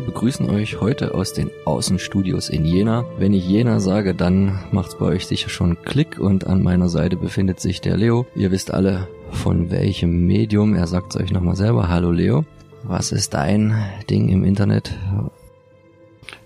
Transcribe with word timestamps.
Wir 0.00 0.06
begrüßen 0.06 0.48
euch 0.48 0.80
heute 0.80 1.12
aus 1.12 1.34
den 1.34 1.50
Außenstudios 1.66 2.48
in 2.48 2.64
Jena. 2.64 3.04
Wenn 3.18 3.34
ich 3.34 3.46
Jena 3.46 3.80
sage, 3.80 4.14
dann 4.14 4.58
macht's 4.72 4.96
bei 4.96 5.04
euch 5.04 5.26
sicher 5.26 5.50
schon 5.50 5.76
Klick 5.82 6.18
und 6.18 6.46
an 6.46 6.62
meiner 6.62 6.88
Seite 6.88 7.16
befindet 7.16 7.60
sich 7.60 7.82
der 7.82 7.98
Leo. 7.98 8.26
Ihr 8.34 8.50
wisst 8.50 8.72
alle 8.72 9.08
von 9.30 9.70
welchem 9.70 10.26
Medium. 10.26 10.74
Er 10.74 10.86
sagt's 10.86 11.18
euch 11.18 11.32
nochmal 11.32 11.54
selber. 11.54 11.90
Hallo 11.90 12.12
Leo. 12.12 12.46
Was 12.82 13.12
ist 13.12 13.34
dein 13.34 13.74
Ding 14.08 14.30
im 14.30 14.42
Internet? 14.42 14.96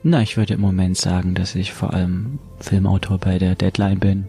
Na, 0.02 0.20
ich 0.20 0.36
würde 0.36 0.54
im 0.54 0.60
Moment 0.60 0.96
sagen, 0.96 1.36
dass 1.36 1.54
ich 1.54 1.72
vor 1.72 1.94
allem 1.94 2.40
Filmautor 2.58 3.18
bei 3.18 3.38
der 3.38 3.54
Deadline 3.54 4.00
bin. 4.00 4.26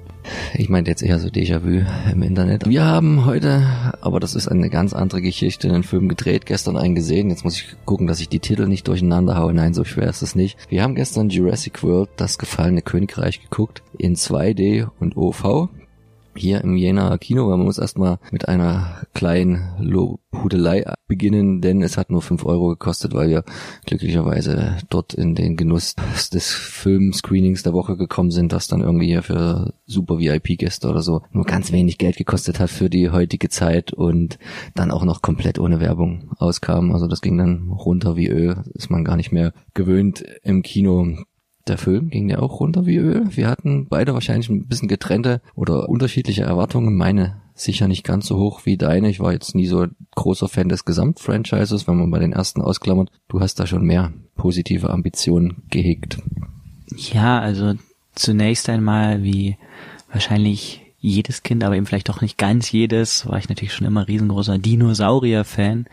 Ich 0.54 0.70
meinte 0.70 0.92
jetzt 0.92 1.04
eher 1.04 1.20
so 1.20 1.28
Déjà-vu 1.28 1.86
im 2.12 2.22
Internet. 2.22 2.68
Wir 2.68 2.86
haben 2.86 3.26
heute, 3.26 3.64
aber 4.02 4.20
das 4.20 4.36
ist 4.36 4.48
eine 4.48 4.70
ganz 4.70 4.94
andere 4.94 5.22
Geschichte, 5.22 5.70
einen 5.70 5.84
Film 5.84 6.10
gedreht, 6.10 6.46
gestern 6.46 6.78
einen 6.78 6.96
gesehen. 6.96 7.30
Jetzt 7.30 7.44
muss 7.44 7.58
ich 7.58 7.76
gucken, 7.86 8.08
dass 8.08 8.20
ich 8.20 8.30
die 8.30 8.40
Titel 8.40 8.68
nicht 8.68 8.88
durcheinander 8.88 9.38
haue. 9.38 9.54
Nein, 9.54 9.74
so 9.74 9.84
schwer 9.84 10.08
ist 10.08 10.22
es 10.22 10.36
nicht. 10.36 10.58
Wir 10.70 10.84
haben 10.84 10.96
gestern 10.96 11.30
Jurassic 11.30 11.84
World, 11.84 12.10
das 12.18 12.38
gefallene 12.38 12.82
Königreich 12.82 13.42
geguckt, 13.42 13.84
in 13.98 14.16
2D 14.16 14.88
und 15.00 15.18
OV 15.18 15.70
hier 16.38 16.62
im 16.62 16.76
Jena 16.76 17.18
Kino, 17.18 17.48
weil 17.48 17.58
man 17.58 17.66
muss 17.66 17.78
erstmal 17.78 18.20
mit 18.32 18.48
einer 18.48 19.02
kleinen 19.14 19.76
Lobhudelei 19.80 20.86
beginnen, 21.08 21.62
denn 21.62 21.82
es 21.82 21.98
hat 21.98 22.10
nur 22.10 22.22
fünf 22.22 22.46
Euro 22.46 22.70
gekostet, 22.70 23.14
weil 23.14 23.30
wir 23.30 23.44
glücklicherweise 23.86 24.78
dort 24.90 25.14
in 25.14 25.36
den 25.36 25.56
Genuss 25.56 25.96
des 26.34 26.52
Filmscreenings 26.52 27.64
der 27.64 27.74
Woche 27.74 27.98
gekommen 27.98 28.32
sind, 28.32 28.52
das 28.52 28.68
dann 28.68 28.82
irgendwie 28.82 29.08
hier 29.08 29.24
für 29.24 29.74
super 29.86 30.20
VIP-Gäste 30.20 30.90
oder 30.90 31.02
so 31.02 31.22
nur 31.32 31.46
ganz 31.46 31.72
wenig 31.72 31.98
Geld 31.98 32.18
gekostet 32.18 32.60
hat 32.60 32.70
für 32.70 32.90
die 32.90 33.10
heutige 33.10 33.50
Zeit 33.50 33.94
und 33.94 34.38
dann 34.74 34.92
auch 34.92 35.06
noch 35.06 35.22
komplett 35.22 35.60
ohne 35.60 35.80
Werbung 35.80 36.32
auskam. 36.38 36.92
Also 36.92 37.08
das 37.08 37.22
ging 37.22 37.38
dann 37.38 37.70
runter 37.72 38.16
wie 38.16 38.28
Öl, 38.28 38.64
ist 38.74 38.90
man 38.90 39.04
gar 39.04 39.16
nicht 39.16 39.32
mehr 39.32 39.54
gewöhnt 39.74 40.24
im 40.44 40.62
Kino 40.62 41.16
der 41.68 41.78
Film 41.78 42.10
ging 42.10 42.30
ja 42.30 42.40
auch 42.40 42.60
runter 42.60 42.86
wie 42.86 42.98
Öl. 42.98 43.26
Wir 43.30 43.48
hatten 43.48 43.88
beide 43.88 44.14
wahrscheinlich 44.14 44.50
ein 44.50 44.68
bisschen 44.68 44.88
getrennte 44.88 45.42
oder 45.56 45.90
unterschiedliche 45.90 46.44
Erwartungen. 46.44 46.96
Meine 46.96 47.42
sicher 47.56 47.88
nicht 47.88 48.04
ganz 48.04 48.28
so 48.28 48.38
hoch 48.38 48.66
wie 48.66 48.78
deine. 48.78 49.10
Ich 49.10 49.20
war 49.20 49.32
jetzt 49.32 49.56
nie 49.56 49.66
so 49.66 49.88
großer 50.16 50.48
Fan 50.48 50.70
des 50.70 50.86
Gesamtfranchises, 50.86 51.88
wenn 51.88 51.98
man 51.98 52.12
bei 52.12 52.20
den 52.20 52.34
ersten 52.34 52.62
ausklammert. 52.62 53.10
Du 53.28 53.40
hast 53.40 53.60
da 53.60 53.66
schon 53.66 53.84
mehr 53.84 54.14
positive 54.36 54.90
Ambitionen 54.90 55.64
gehegt. 55.70 56.20
Ja, 56.96 57.40
also 57.40 57.74
zunächst 58.14 58.70
einmal 58.70 59.24
wie 59.24 59.58
wahrscheinlich 60.12 60.85
jedes 61.06 61.44
Kind, 61.44 61.64
aber 61.64 61.76
eben 61.76 61.86
vielleicht 61.86 62.10
doch 62.10 62.22
nicht 62.22 62.38
ganz 62.38 62.72
jedes, 62.72 63.28
war 63.28 63.38
ich 63.38 63.48
natürlich 63.48 63.74
schon 63.74 63.88
immer 63.88 64.08
riesengroßer 64.08 64.58
Dinosaurier-Fan. 64.58 65.86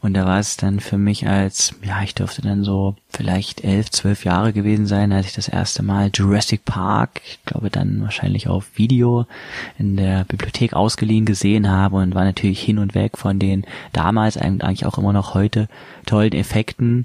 Und 0.00 0.14
da 0.14 0.24
war 0.24 0.38
es 0.38 0.56
dann 0.56 0.80
für 0.80 0.98
mich 0.98 1.26
als, 1.26 1.74
ja, 1.82 2.02
ich 2.02 2.14
dürfte 2.14 2.42
dann 2.42 2.64
so 2.64 2.96
vielleicht 3.08 3.64
elf, 3.64 3.90
zwölf 3.90 4.24
Jahre 4.24 4.52
gewesen 4.52 4.86
sein, 4.86 5.12
als 5.12 5.26
ich 5.26 5.34
das 5.34 5.48
erste 5.48 5.82
Mal 5.82 6.10
Jurassic 6.14 6.64
Park, 6.64 7.20
ich 7.24 7.44
glaube 7.44 7.70
dann 7.70 8.02
wahrscheinlich 8.02 8.48
auf 8.48 8.66
Video 8.76 9.26
in 9.78 9.96
der 9.96 10.24
Bibliothek 10.24 10.74
ausgeliehen 10.74 11.24
gesehen 11.24 11.68
habe 11.68 11.96
und 11.96 12.14
war 12.14 12.24
natürlich 12.24 12.60
hin 12.60 12.78
und 12.78 12.94
weg 12.94 13.18
von 13.18 13.38
den 13.38 13.64
damals 13.92 14.36
eigentlich 14.36 14.86
auch 14.86 14.98
immer 14.98 15.12
noch 15.12 15.34
heute 15.34 15.68
tollen 16.06 16.32
Effekten 16.32 17.04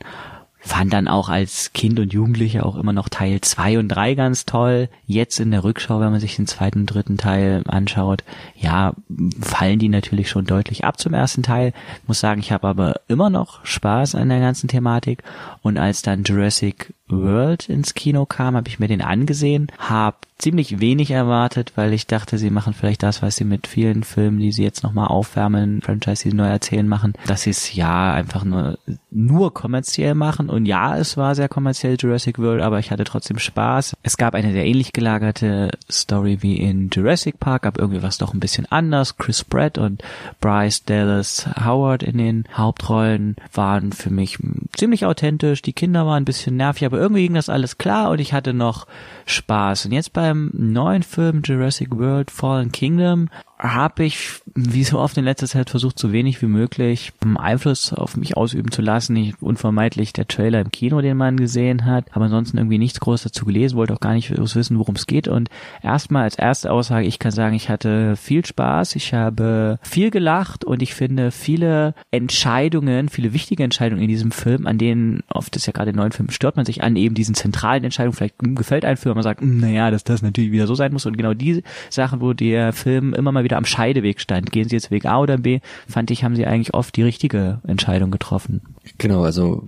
Fand 0.64 0.94
dann 0.94 1.08
auch 1.08 1.30
als 1.30 1.74
Kind 1.74 2.00
und 2.00 2.14
Jugendliche 2.14 2.66
auch 2.66 2.76
immer 2.76 2.94
noch 2.94 3.10
Teil 3.10 3.42
zwei 3.42 3.80
und 3.80 3.88
drei 3.88 4.14
ganz 4.14 4.46
toll. 4.46 4.90
Jetzt 5.08 5.40
in 5.40 5.52
der 5.52 5.64
Rückschau, 5.64 6.00
wenn 6.00 6.12
man 6.12 6.20
sich 6.20 6.36
den 6.36 6.48
zweiten 6.48 6.82
und 6.82 6.86
dritten 6.86 7.18
Teil 7.18 7.64
anschaut, 7.68 8.24
ja, 8.56 8.94
fallen 9.42 9.80
die 9.80 9.90
natürlich 9.90 10.30
schon 10.30 10.46
deutlich 10.46 10.86
ab 10.86 11.00
zum 11.00 11.14
ersten 11.14 11.42
Teil. 11.42 11.74
Muss 12.06 12.20
sagen, 12.20 12.42
ich 12.42 12.52
habe 12.52 12.68
aber 12.68 13.02
immer 13.08 13.30
noch 13.30 13.66
Spaß 13.66 14.16
an 14.16 14.30
der 14.30 14.40
ganzen 14.40 14.68
Thematik. 14.68 15.24
Und 15.64 15.78
als 15.78 16.04
dann 16.04 16.24
Jurassic 16.24 16.94
World 17.12 17.68
ins 17.70 17.94
Kino 17.94 18.26
kam, 18.26 18.56
habe 18.56 18.70
ich 18.70 18.80
mir 18.80 18.88
den 18.88 19.02
angesehen, 19.02 19.68
habe 19.78 20.18
ziemlich 20.38 20.80
wenig 20.80 21.12
erwartet, 21.12 21.74
weil 21.76 21.94
ich 21.94 22.08
dachte, 22.08 22.38
sie 22.38 22.50
machen 22.50 22.74
vielleicht 22.74 23.04
das, 23.04 23.22
was 23.22 23.36
sie 23.36 23.44
mit 23.44 23.68
vielen 23.68 24.04
Filmen, 24.04 24.40
die 24.40 24.52
sie 24.52 24.64
jetzt 24.64 24.84
nochmal 24.84 25.08
aufwärmen, 25.08 25.82
Franchise, 25.82 26.24
die 26.24 26.32
sie 26.32 26.36
neu 26.36 26.48
erzählen, 26.48 26.88
machen, 26.88 27.14
dass 27.28 27.44
sie 27.44 27.52
es 27.52 27.76
ja 27.76 28.12
einfach 28.12 28.44
nur, 28.44 28.80
nur 29.12 29.54
kommerziell 29.54 30.16
machen. 30.16 30.50
Und 30.52 30.66
ja, 30.66 30.98
es 30.98 31.18
war 31.18 31.34
sehr 31.36 31.50
kommerziell 31.50 31.96
Jurassic 32.00 32.38
World, 32.38 32.62
aber 32.62 32.80
ich 32.80 32.92
hatte 32.92 33.04
trotzdem 33.04 33.40
Spaß. 33.40 33.96
Es 34.04 34.18
gab 34.18 34.36
eine 34.36 34.52
sehr 34.52 34.66
ähnlich 34.66 34.94
gelagerte 34.94 35.72
Story 35.90 36.40
wie 36.42 36.58
in 36.58 36.90
Jurassic 36.92 37.40
Park, 37.40 37.66
aber 37.66 37.80
irgendwie 37.80 38.04
was 38.04 38.18
doch 38.18 38.34
ein 38.34 38.40
bisschen 38.40 38.66
anders. 38.70 39.18
Chris 39.18 39.44
Pratt 39.44 39.78
und 39.78 40.04
Bryce 40.40 40.84
Dallas 40.84 41.48
Howard 41.64 42.04
in 42.04 42.18
den 42.18 42.44
Hauptrollen 42.54 43.36
waren 43.54 43.92
für 43.94 44.12
mich 44.12 44.38
ziemlich 44.76 45.06
authentisch. 45.06 45.62
Die 45.62 45.74
Kinder 45.74 46.06
waren 46.06 46.24
ein 46.24 46.26
bisschen 46.26 46.58
nervig, 46.58 46.86
aber 46.86 47.00
irgendwie 47.00 47.24
ging 47.24 47.36
das 47.36 47.50
alles 47.50 47.78
klar 47.78 48.10
und 48.12 48.20
ich 48.20 48.34
hatte 48.34 48.54
noch 48.54 48.88
Spaß. 49.26 49.86
Und 49.86 49.94
jetzt 49.94 50.14
beim 50.14 50.52
neuen 50.54 51.04
Film 51.04 51.42
Jurassic 51.44 51.98
World 51.98 52.30
Fallen 52.30 52.72
Kingdom 52.72 53.30
habe 53.62 54.04
ich, 54.04 54.42
wie 54.56 54.84
so 54.84 54.98
oft 54.98 55.18
in 55.18 55.24
letzter 55.24 55.48
Zeit, 55.48 55.70
versucht, 55.70 56.00
so 56.00 56.12
wenig 56.12 56.42
wie 56.42 56.48
möglich 56.48 57.14
Einfluss 57.38 57.94
auf 57.94 58.18
mich 58.18 58.36
ausüben 58.36 58.72
zu 58.72 58.82
lassen. 58.82 59.16
Ich, 59.16 59.42
unvermeidlich 59.42 60.14
der 60.14 60.28
Trailer 60.28 60.62
im 60.62 60.72
Kino, 60.72 61.02
den 61.02 61.18
man 61.18 61.38
gesehen 61.38 61.86
hat, 61.86 62.06
aber 62.12 62.26
ansonsten 62.26 62.58
irgendwie 62.58 62.80
nichts 62.80 63.00
groß 63.00 63.24
dazu 63.24 63.46
gelesen, 63.46 63.78
wollte 63.78 63.94
auch 63.94 64.00
gar 64.00 64.14
nicht 64.14 64.36
wissen, 64.36 64.80
worum 64.80 64.96
es 64.96 65.06
geht. 65.06 65.28
Und 65.28 65.50
erstmal 65.84 66.24
als 66.24 66.36
erste 66.36 66.72
Aussage, 66.72 67.06
ich 67.06 67.20
kann 67.20 67.32
sagen, 67.32 67.56
ich 67.56 67.70
hatte 67.70 68.16
viel 68.16 68.44
Spaß, 68.44 68.96
ich 68.96 69.14
habe 69.14 69.78
viel 69.84 70.10
gelacht 70.10 70.66
und 70.66 70.82
ich 70.82 70.96
finde 70.96 71.32
viele 71.32 71.94
Entscheidungen, 72.10 73.10
viele 73.10 73.34
wichtige 73.34 73.64
Entscheidungen 73.64 74.02
in 74.02 74.10
diesem 74.10 74.32
Film, 74.32 74.66
an 74.66 74.80
denen 74.80 75.24
oft 75.30 75.56
ist 75.56 75.68
ja 75.68 75.74
gerade 75.74 75.92
in 75.92 75.98
neuen 75.98 76.12
Filmen 76.12 76.32
stört 76.32 76.56
man 76.56 76.66
sich 76.66 76.84
an 76.84 76.96
eben 76.96 77.14
diesen 77.14 77.36
zentralen 77.36 77.84
Entscheidungen. 77.84 78.16
Vielleicht 78.16 78.36
gefällt 78.40 78.86
ein 78.86 78.98
Film, 78.98 79.16
man 79.16 79.24
sagt, 79.24 79.42
hm, 79.42 79.60
naja, 79.60 79.92
dass 79.92 80.04
das 80.04 80.22
natürlich 80.22 80.52
wieder 80.52 80.66
so 80.66 80.76
sein 80.76 80.92
muss. 80.92 81.06
Und 81.06 81.18
genau 81.18 81.34
die 81.34 81.64
Sachen, 81.90 82.22
wo 82.22 82.34
der 82.34 82.74
Film 82.74 83.14
immer 83.14 83.32
mal 83.32 83.44
wieder 83.44 83.51
wieder 83.52 83.58
am 83.58 83.66
Scheideweg 83.66 84.22
stand. 84.22 84.52
Gehen 84.52 84.70
Sie 84.70 84.76
jetzt 84.78 84.92
Weg 84.92 85.06
A 85.06 85.20
oder 85.20 85.38
B? 85.38 85.60
Fand 85.88 86.10
ich, 86.10 86.24
haben 86.24 86.38
Sie 86.38 86.46
eigentlich 86.46 86.74
oft 86.74 86.96
die 86.96 87.04
richtige 87.04 87.60
Entscheidung 87.68 88.10
getroffen. 88.10 88.62
Genau, 88.98 89.24
also 89.24 89.68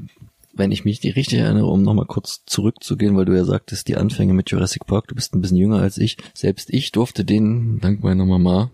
wenn 0.54 0.72
ich 0.72 0.86
mich 0.86 1.04
richtig 1.04 1.40
erinnere, 1.40 1.66
um 1.66 1.82
nochmal 1.82 2.06
kurz 2.06 2.46
zurückzugehen, 2.46 3.18
weil 3.18 3.26
du 3.26 3.36
ja 3.36 3.44
sagtest, 3.44 3.90
die 3.90 3.98
Anfänge 3.98 4.34
mit 4.34 4.50
Jurassic 4.50 4.86
Park, 4.86 5.08
du 5.08 5.16
bist 5.16 5.36
ein 5.36 5.42
bisschen 5.42 5.58
jünger 5.58 5.82
als 5.82 5.98
ich. 5.98 6.16
Selbst 6.34 6.70
ich 6.70 6.94
durfte 6.94 7.26
den, 7.26 7.82
dank 7.82 8.04
meiner 8.04 8.26
Mama, 8.26 8.72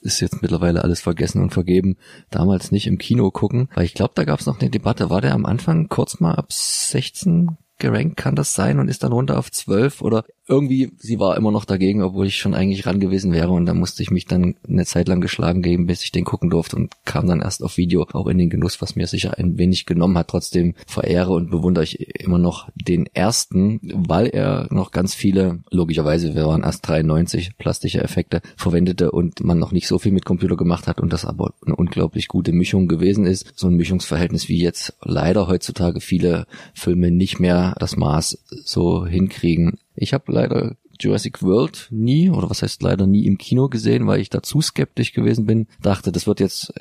ist 0.00 0.20
jetzt 0.20 0.42
mittlerweile 0.42 0.84
alles 0.84 1.00
vergessen 1.00 1.42
und 1.42 1.52
vergeben, 1.52 1.96
damals 2.30 2.70
nicht 2.70 2.86
im 2.86 2.98
Kino 2.98 3.30
gucken, 3.30 3.68
weil 3.74 3.84
ich 3.84 3.94
glaube, 3.94 4.12
da 4.14 4.24
gab 4.24 4.40
es 4.40 4.46
noch 4.46 4.60
eine 4.60 4.70
Debatte. 4.70 5.10
War 5.10 5.20
der 5.20 5.34
am 5.34 5.44
Anfang 5.44 5.88
kurz 5.88 6.20
mal 6.20 6.34
ab 6.34 6.52
16 6.52 7.56
gerankt, 7.82 8.16
kann 8.16 8.34
das 8.34 8.54
sein, 8.54 8.78
und 8.78 8.88
ist 8.88 9.02
dann 9.02 9.12
runter 9.12 9.38
auf 9.38 9.52
12 9.52 10.00
oder 10.00 10.24
irgendwie, 10.48 10.92
sie 10.98 11.18
war 11.20 11.36
immer 11.36 11.52
noch 11.52 11.64
dagegen, 11.64 12.02
obwohl 12.02 12.26
ich 12.26 12.36
schon 12.36 12.54
eigentlich 12.54 12.84
ran 12.86 12.98
gewesen 12.98 13.32
wäre 13.32 13.50
und 13.50 13.66
da 13.66 13.74
musste 13.74 14.02
ich 14.02 14.10
mich 14.10 14.26
dann 14.26 14.56
eine 14.68 14.84
Zeit 14.84 15.08
lang 15.08 15.20
geschlagen 15.20 15.62
geben, 15.62 15.86
bis 15.86 16.02
ich 16.02 16.10
den 16.10 16.24
gucken 16.24 16.50
durfte 16.50 16.76
und 16.76 16.92
kam 17.04 17.26
dann 17.26 17.40
erst 17.40 17.62
auf 17.62 17.76
Video 17.76 18.06
auch 18.12 18.26
in 18.26 18.38
den 18.38 18.50
Genuss, 18.50 18.82
was 18.82 18.96
mir 18.96 19.06
sicher 19.06 19.38
ein 19.38 19.56
wenig 19.56 19.86
genommen 19.86 20.18
hat. 20.18 20.28
Trotzdem 20.28 20.74
verehre 20.86 21.32
und 21.32 21.50
bewundere 21.50 21.84
ich 21.84 22.20
immer 22.20 22.38
noch 22.38 22.68
den 22.74 23.06
ersten, 23.14 23.80
weil 23.82 24.26
er 24.26 24.66
noch 24.70 24.90
ganz 24.90 25.14
viele, 25.14 25.60
logischerweise, 25.70 26.34
wir 26.34 26.46
waren 26.46 26.64
erst 26.64 26.88
93 26.88 27.56
plastische 27.56 28.02
Effekte 28.02 28.42
verwendete 28.56 29.12
und 29.12 29.44
man 29.44 29.58
noch 29.58 29.72
nicht 29.72 29.86
so 29.86 29.98
viel 29.98 30.12
mit 30.12 30.24
Computer 30.24 30.56
gemacht 30.56 30.88
hat 30.88 31.00
und 31.00 31.12
das 31.12 31.24
aber 31.24 31.54
eine 31.64 31.76
unglaublich 31.76 32.28
gute 32.28 32.52
Mischung 32.52 32.88
gewesen 32.88 33.26
ist. 33.26 33.52
So 33.54 33.68
ein 33.68 33.76
Mischungsverhältnis 33.76 34.48
wie 34.48 34.60
jetzt 34.60 34.94
leider 35.02 35.46
heutzutage 35.46 36.00
viele 36.00 36.46
Filme 36.74 37.10
nicht 37.10 37.38
mehr 37.38 37.71
das 37.78 37.96
Maß 37.96 38.44
so 38.64 39.06
hinkriegen, 39.06 39.78
ich 39.94 40.14
habe 40.14 40.32
leider 40.32 40.76
Jurassic 40.98 41.42
World 41.42 41.88
nie, 41.90 42.30
oder 42.30 42.48
was 42.48 42.62
heißt 42.62 42.82
leider 42.82 43.06
nie 43.06 43.26
im 43.26 43.38
Kino 43.38 43.68
gesehen, 43.68 44.06
weil 44.06 44.20
ich 44.20 44.30
da 44.30 44.42
zu 44.42 44.60
skeptisch 44.60 45.12
gewesen 45.12 45.46
bin. 45.46 45.66
Dachte, 45.80 46.12
das 46.12 46.26
wird 46.26 46.40
jetzt, 46.40 46.72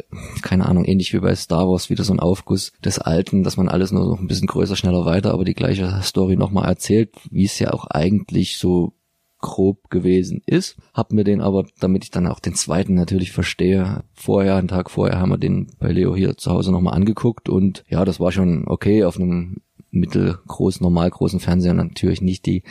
keine 0.41 0.67
Ahnung, 0.67 0.85
ähnlich 0.85 1.13
wie 1.13 1.19
bei 1.19 1.35
Star 1.35 1.67
Wars, 1.67 1.89
wieder 1.89 2.03
so 2.03 2.13
ein 2.13 2.19
Aufguss 2.19 2.71
des 2.83 2.99
Alten, 2.99 3.43
dass 3.43 3.57
man 3.57 3.67
alles 3.67 3.91
nur 3.91 4.07
noch 4.07 4.19
ein 4.19 4.27
bisschen 4.27 4.47
größer, 4.47 4.75
schneller 4.75 5.05
weiter, 5.05 5.33
aber 5.33 5.43
die 5.43 5.53
gleiche 5.53 6.01
Story 6.03 6.35
nochmal 6.35 6.67
erzählt, 6.67 7.15
wie 7.29 7.45
es 7.45 7.57
ja 7.59 7.73
auch 7.73 7.85
eigentlich 7.85 8.57
so 8.57 8.93
grob 9.39 9.89
gewesen 9.89 10.41
ist. 10.45 10.77
Hab 10.93 11.11
mir 11.11 11.23
den 11.23 11.41
aber, 11.41 11.65
damit 11.79 12.03
ich 12.03 12.11
dann 12.11 12.27
auch 12.27 12.39
den 12.39 12.53
zweiten 12.53 12.93
natürlich 12.93 13.31
verstehe, 13.31 14.03
vorher, 14.13 14.55
einen 14.55 14.67
Tag 14.67 14.91
vorher 14.91 15.19
haben 15.19 15.31
wir 15.31 15.39
den 15.39 15.71
bei 15.79 15.91
Leo 15.91 16.15
hier 16.15 16.38
zu 16.38 16.51
Hause 16.51 16.71
nochmal 16.71 16.93
angeguckt 16.93 17.49
und 17.49 17.83
ja, 17.89 18.05
das 18.05 18.19
war 18.19 18.31
schon 18.31 18.67
okay 18.67 19.03
auf 19.03 19.17
einem 19.17 19.57
mittelgroßen, 19.91 20.83
normalgroßen 20.83 21.39
Fernseher 21.39 21.73
natürlich 21.73 22.21
nicht 22.21 22.45
die 22.45 22.63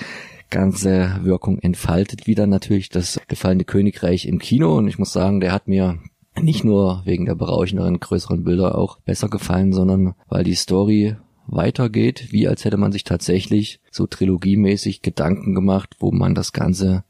ganze 0.50 1.20
Wirkung 1.22 1.58
entfaltet, 1.58 2.26
wie 2.26 2.34
dann 2.34 2.50
natürlich 2.50 2.88
das 2.88 3.20
gefallene 3.28 3.64
Königreich 3.64 4.26
im 4.26 4.38
Kino. 4.38 4.76
Und 4.76 4.88
ich 4.88 4.98
muss 4.98 5.12
sagen, 5.12 5.40
der 5.40 5.52
hat 5.52 5.68
mir 5.68 5.98
nicht 6.40 6.64
nur 6.64 7.02
wegen 7.04 7.26
der 7.26 7.34
berauschenderen, 7.34 8.00
größeren 8.00 8.44
Bilder 8.44 8.76
auch 8.76 8.98
besser 9.00 9.28
gefallen, 9.28 9.72
sondern 9.72 10.14
weil 10.28 10.44
die 10.44 10.54
Story 10.54 11.16
weitergeht, 11.50 12.28
wie 12.30 12.48
als 12.48 12.64
hätte 12.64 12.76
man 12.76 12.92
sich 12.92 13.04
tatsächlich 13.04 13.80
so 13.90 14.06
trilogiemäßig 14.06 15.02
Gedanken 15.02 15.54
gemacht, 15.54 15.96
wo 15.98 16.12
man 16.12 16.34
das 16.34 16.52
Ganze 16.52 17.04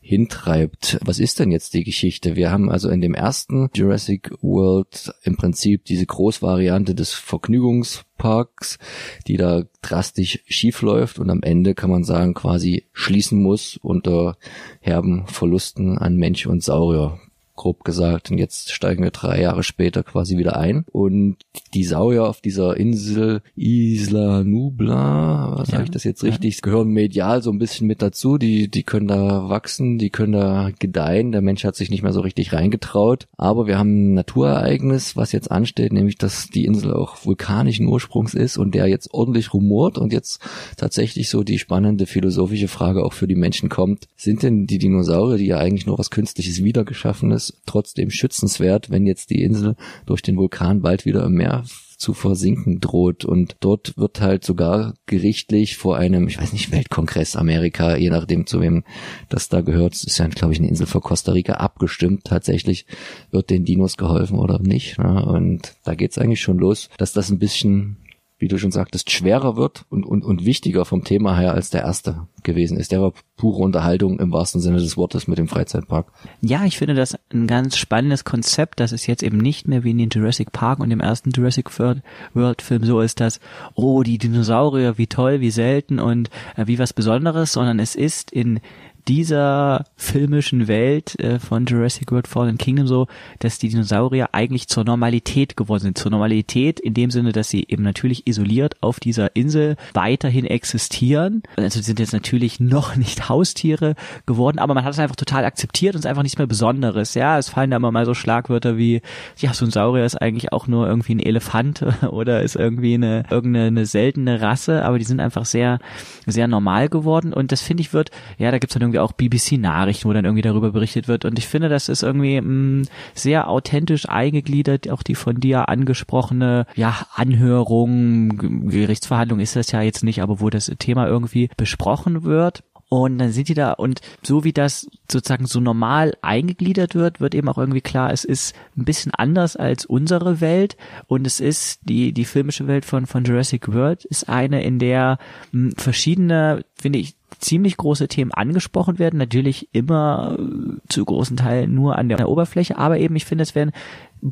hintreibt. 0.00 0.98
Was 1.04 1.18
ist 1.18 1.38
denn 1.38 1.50
jetzt 1.50 1.74
die 1.74 1.84
Geschichte? 1.84 2.36
Wir 2.36 2.50
haben 2.50 2.70
also 2.70 2.88
in 2.88 3.00
dem 3.00 3.14
ersten 3.14 3.68
Jurassic 3.74 4.30
World 4.40 5.12
im 5.22 5.36
Prinzip 5.36 5.84
diese 5.84 6.06
Großvariante 6.06 6.94
des 6.94 7.12
Vergnügungsparks, 7.12 8.78
die 9.26 9.36
da 9.36 9.64
drastisch 9.82 10.40
schief 10.46 10.82
läuft 10.82 11.18
und 11.18 11.30
am 11.30 11.42
Ende 11.42 11.74
kann 11.74 11.90
man 11.90 12.04
sagen 12.04 12.34
quasi 12.34 12.86
schließen 12.92 13.42
muss 13.42 13.76
unter 13.76 14.36
herben 14.80 15.26
Verlusten 15.26 15.98
an 15.98 16.16
Mensch 16.16 16.46
und 16.46 16.62
Saurier 16.62 17.18
grob 17.60 17.84
gesagt. 17.84 18.30
Und 18.30 18.38
jetzt 18.38 18.72
steigen 18.72 19.02
wir 19.02 19.10
drei 19.10 19.42
Jahre 19.42 19.62
später 19.62 20.02
quasi 20.02 20.38
wieder 20.38 20.56
ein. 20.56 20.86
Und 20.90 21.36
die 21.74 21.84
Saurier 21.84 22.24
auf 22.24 22.40
dieser 22.40 22.76
Insel 22.76 23.42
Isla 23.54 24.42
Nubla, 24.44 25.56
was 25.58 25.68
ja, 25.68 25.72
sage 25.72 25.84
ich 25.84 25.90
das 25.90 26.04
jetzt 26.04 26.24
richtig, 26.24 26.56
ja. 26.56 26.60
gehören 26.62 26.88
medial 26.88 27.42
so 27.42 27.50
ein 27.50 27.58
bisschen 27.58 27.86
mit 27.86 28.00
dazu. 28.00 28.38
Die, 28.38 28.70
die 28.70 28.82
können 28.82 29.08
da 29.08 29.50
wachsen, 29.50 29.98
die 29.98 30.08
können 30.08 30.32
da 30.32 30.70
gedeihen. 30.78 31.32
Der 31.32 31.42
Mensch 31.42 31.64
hat 31.64 31.76
sich 31.76 31.90
nicht 31.90 32.02
mehr 32.02 32.14
so 32.14 32.22
richtig 32.22 32.54
reingetraut. 32.54 33.28
Aber 33.36 33.66
wir 33.66 33.78
haben 33.78 34.12
ein 34.12 34.14
Naturereignis, 34.14 35.16
was 35.16 35.32
jetzt 35.32 35.50
ansteht, 35.50 35.92
nämlich 35.92 36.16
dass 36.16 36.48
die 36.48 36.64
Insel 36.64 36.94
auch 36.94 37.26
vulkanischen 37.26 37.86
Ursprungs 37.86 38.32
ist 38.32 38.56
und 38.56 38.74
der 38.74 38.86
jetzt 38.86 39.12
ordentlich 39.12 39.52
rumort 39.52 39.98
und 39.98 40.14
jetzt 40.14 40.40
tatsächlich 40.78 41.28
so 41.28 41.42
die 41.42 41.58
spannende 41.58 42.06
philosophische 42.06 42.68
Frage 42.68 43.04
auch 43.04 43.12
für 43.12 43.28
die 43.28 43.34
Menschen 43.34 43.68
kommt. 43.68 44.08
Sind 44.16 44.42
denn 44.42 44.66
die 44.66 44.78
Dinosaurier, 44.78 45.36
die 45.36 45.46
ja 45.46 45.58
eigentlich 45.58 45.84
nur 45.84 45.98
was 45.98 46.10
Künstliches 46.10 46.64
wiedergeschaffenes 46.64 47.49
trotzdem 47.66 48.10
schützenswert, 48.10 48.90
wenn 48.90 49.06
jetzt 49.06 49.30
die 49.30 49.42
Insel 49.42 49.76
durch 50.06 50.22
den 50.22 50.36
Vulkan 50.36 50.82
bald 50.82 51.06
wieder 51.06 51.24
im 51.24 51.32
Meer 51.32 51.64
zu 52.00 52.14
versinken 52.14 52.80
droht. 52.80 53.24
Und 53.24 53.56
dort 53.60 53.96
wird 53.96 54.20
halt 54.20 54.44
sogar 54.44 54.94
gerichtlich 55.06 55.76
vor 55.76 55.96
einem, 55.96 56.26
ich 56.28 56.40
weiß 56.40 56.52
nicht, 56.52 56.72
Weltkongress 56.72 57.36
Amerika, 57.36 57.96
je 57.96 58.10
nachdem 58.10 58.46
zu 58.46 58.60
wem 58.60 58.84
das 59.28 59.48
da 59.48 59.60
gehört, 59.60 59.92
ist 59.92 60.18
ja, 60.18 60.26
glaube 60.26 60.54
ich, 60.54 60.58
eine 60.58 60.68
Insel 60.68 60.86
vor 60.86 61.02
Costa 61.02 61.32
Rica 61.32 61.54
abgestimmt. 61.54 62.24
Tatsächlich 62.24 62.86
wird 63.30 63.50
den 63.50 63.64
Dinos 63.64 63.98
geholfen 63.98 64.38
oder 64.38 64.58
nicht. 64.58 64.98
Ne? 64.98 65.24
Und 65.24 65.74
da 65.84 65.94
geht's 65.94 66.16
eigentlich 66.16 66.40
schon 66.40 66.58
los, 66.58 66.88
dass 66.96 67.12
das 67.12 67.30
ein 67.30 67.38
bisschen 67.38 67.98
wie 68.40 68.48
du 68.48 68.58
schon 68.58 68.72
sagtest, 68.72 69.10
schwerer 69.10 69.56
wird 69.56 69.84
und, 69.90 70.04
und, 70.04 70.24
und 70.24 70.44
wichtiger 70.44 70.84
vom 70.86 71.04
Thema 71.04 71.36
her 71.36 71.52
als 71.52 71.70
der 71.70 71.82
erste 71.82 72.26
gewesen 72.42 72.78
ist. 72.78 72.90
Der 72.90 73.02
war 73.02 73.12
pure 73.36 73.62
Unterhaltung 73.62 74.18
im 74.18 74.32
wahrsten 74.32 74.62
Sinne 74.62 74.78
des 74.78 74.96
Wortes 74.96 75.28
mit 75.28 75.38
dem 75.38 75.46
Freizeitpark. 75.46 76.06
Ja, 76.40 76.64
ich 76.64 76.78
finde 76.78 76.94
das 76.94 77.16
ein 77.32 77.46
ganz 77.46 77.76
spannendes 77.76 78.24
Konzept, 78.24 78.80
dass 78.80 78.92
es 78.92 79.06
jetzt 79.06 79.22
eben 79.22 79.36
nicht 79.36 79.68
mehr 79.68 79.84
wie 79.84 79.90
in 79.90 79.98
den 79.98 80.08
Jurassic 80.08 80.52
Park 80.52 80.80
und 80.80 80.88
dem 80.88 81.00
ersten 81.00 81.30
Jurassic 81.30 81.70
World 81.78 82.62
Film 82.62 82.84
so 82.84 83.00
ist, 83.00 83.20
dass, 83.20 83.40
oh, 83.74 84.02
die 84.02 84.18
Dinosaurier, 84.18 84.96
wie 84.96 85.06
toll, 85.06 85.40
wie 85.40 85.50
selten 85.50 85.98
und 85.98 86.30
äh, 86.56 86.66
wie 86.66 86.78
was 86.78 86.94
Besonderes, 86.94 87.52
sondern 87.52 87.78
es 87.78 87.94
ist 87.94 88.30
in 88.32 88.60
dieser 89.08 89.84
filmischen 89.96 90.68
Welt 90.68 91.18
äh, 91.20 91.38
von 91.38 91.66
Jurassic 91.66 92.12
World 92.12 92.28
Fallen 92.28 92.58
Kingdom 92.58 92.86
so, 92.86 93.06
dass 93.38 93.58
die 93.58 93.68
Dinosaurier 93.68 94.30
eigentlich 94.32 94.68
zur 94.68 94.84
Normalität 94.84 95.56
geworden 95.56 95.82
sind. 95.82 95.98
Zur 95.98 96.10
Normalität 96.10 96.80
in 96.80 96.94
dem 96.94 97.10
Sinne, 97.10 97.32
dass 97.32 97.50
sie 97.50 97.64
eben 97.68 97.82
natürlich 97.82 98.26
isoliert 98.26 98.76
auf 98.82 99.00
dieser 99.00 99.34
Insel 99.34 99.76
weiterhin 99.94 100.44
existieren. 100.44 101.42
Also 101.56 101.80
sind 101.80 101.98
jetzt 101.98 102.12
natürlich 102.12 102.60
noch 102.60 102.96
nicht 102.96 103.28
Haustiere 103.28 103.94
geworden, 104.26 104.58
aber 104.58 104.74
man 104.74 104.84
hat 104.84 104.92
es 104.92 104.98
einfach 104.98 105.16
total 105.16 105.44
akzeptiert 105.44 105.94
und 105.94 106.00
es 106.00 106.04
ist 106.04 106.10
einfach 106.10 106.22
nichts 106.22 106.38
mehr 106.38 106.46
Besonderes. 106.46 107.14
Ja, 107.14 107.38
es 107.38 107.48
fallen 107.48 107.70
da 107.70 107.76
immer 107.76 107.92
mal 107.92 108.06
so 108.06 108.14
Schlagwörter 108.14 108.76
wie, 108.76 109.02
ja, 109.38 109.54
so 109.54 109.64
ein 109.64 109.70
Saurier 109.70 110.04
ist 110.04 110.20
eigentlich 110.20 110.52
auch 110.52 110.66
nur 110.66 110.86
irgendwie 110.86 111.14
ein 111.14 111.20
Elefant 111.20 111.84
oder 112.10 112.42
ist 112.42 112.56
irgendwie 112.56 112.94
eine 112.94 113.24
irgendeine 113.30 113.66
eine 113.66 113.86
seltene 113.86 114.40
Rasse, 114.40 114.84
aber 114.84 114.98
die 114.98 115.04
sind 115.04 115.20
einfach 115.20 115.44
sehr, 115.44 115.78
sehr 116.26 116.48
normal 116.48 116.88
geworden 116.88 117.32
und 117.32 117.52
das 117.52 117.62
finde 117.62 117.82
ich 117.82 117.92
wird, 117.92 118.10
ja, 118.38 118.50
da 118.50 118.58
gibt's 118.58 118.74
dann 118.74 118.89
irgendwie 118.90 118.98
auch 118.98 119.12
BBC-Nachrichten, 119.12 120.08
wo 120.08 120.12
dann 120.12 120.24
irgendwie 120.24 120.42
darüber 120.42 120.72
berichtet 120.72 121.08
wird. 121.08 121.24
Und 121.24 121.38
ich 121.38 121.46
finde, 121.46 121.68
das 121.68 121.88
ist 121.88 122.02
irgendwie 122.02 122.40
mh, 122.40 122.48
mm, 122.48 122.82
sehr 123.14 123.48
authentisch 123.48 124.08
eingegliedert, 124.08 124.90
auch 124.90 125.02
die 125.02 125.14
von 125.14 125.40
dir 125.40 125.68
angesprochene 125.68 126.66
ja, 126.74 127.06
Anhörung, 127.14 128.68
Gerichtsverhandlung 128.68 129.40
ist 129.40 129.56
das 129.56 129.72
ja 129.72 129.82
jetzt 129.82 130.04
nicht, 130.04 130.22
aber 130.22 130.40
wo 130.40 130.50
das 130.50 130.70
Thema 130.78 131.06
irgendwie 131.06 131.50
besprochen 131.56 132.24
wird. 132.24 132.62
Und 132.92 133.18
dann 133.18 133.30
sind 133.30 133.48
die 133.48 133.54
da 133.54 133.70
und 133.70 134.00
so 134.20 134.42
wie 134.42 134.52
das 134.52 134.88
sozusagen 135.08 135.46
so 135.46 135.60
normal 135.60 136.14
eingegliedert 136.22 136.96
wird, 136.96 137.20
wird 137.20 137.36
eben 137.36 137.48
auch 137.48 137.56
irgendwie 137.56 137.82
klar, 137.82 138.12
es 138.12 138.24
ist 138.24 138.52
ein 138.76 138.84
bisschen 138.84 139.14
anders 139.14 139.54
als 139.54 139.86
unsere 139.86 140.40
Welt 140.40 140.76
und 141.06 141.24
es 141.24 141.38
ist 141.38 141.78
die 141.84 142.12
die 142.12 142.24
filmische 142.24 142.66
Welt 142.66 142.84
von 142.84 143.06
von 143.06 143.22
Jurassic 143.22 143.72
World 143.72 144.04
ist 144.06 144.28
eine, 144.28 144.64
in 144.64 144.80
der 144.80 145.18
mh, 145.52 145.74
verschiedene, 145.76 146.64
finde 146.74 146.98
ich, 146.98 147.14
ziemlich 147.38 147.76
große 147.76 148.08
Themen 148.08 148.32
angesprochen 148.32 148.98
werden. 148.98 149.18
Natürlich 149.18 149.68
immer 149.72 150.36
äh, 150.38 150.76
zu 150.88 151.04
großen 151.04 151.36
Teilen 151.36 151.74
nur 151.74 151.96
an 151.96 152.08
der 152.08 152.28
Oberfläche, 152.28 152.78
aber 152.78 152.98
eben, 152.98 153.16
ich 153.16 153.24
finde, 153.24 153.42
es 153.42 153.54
werden 153.54 153.72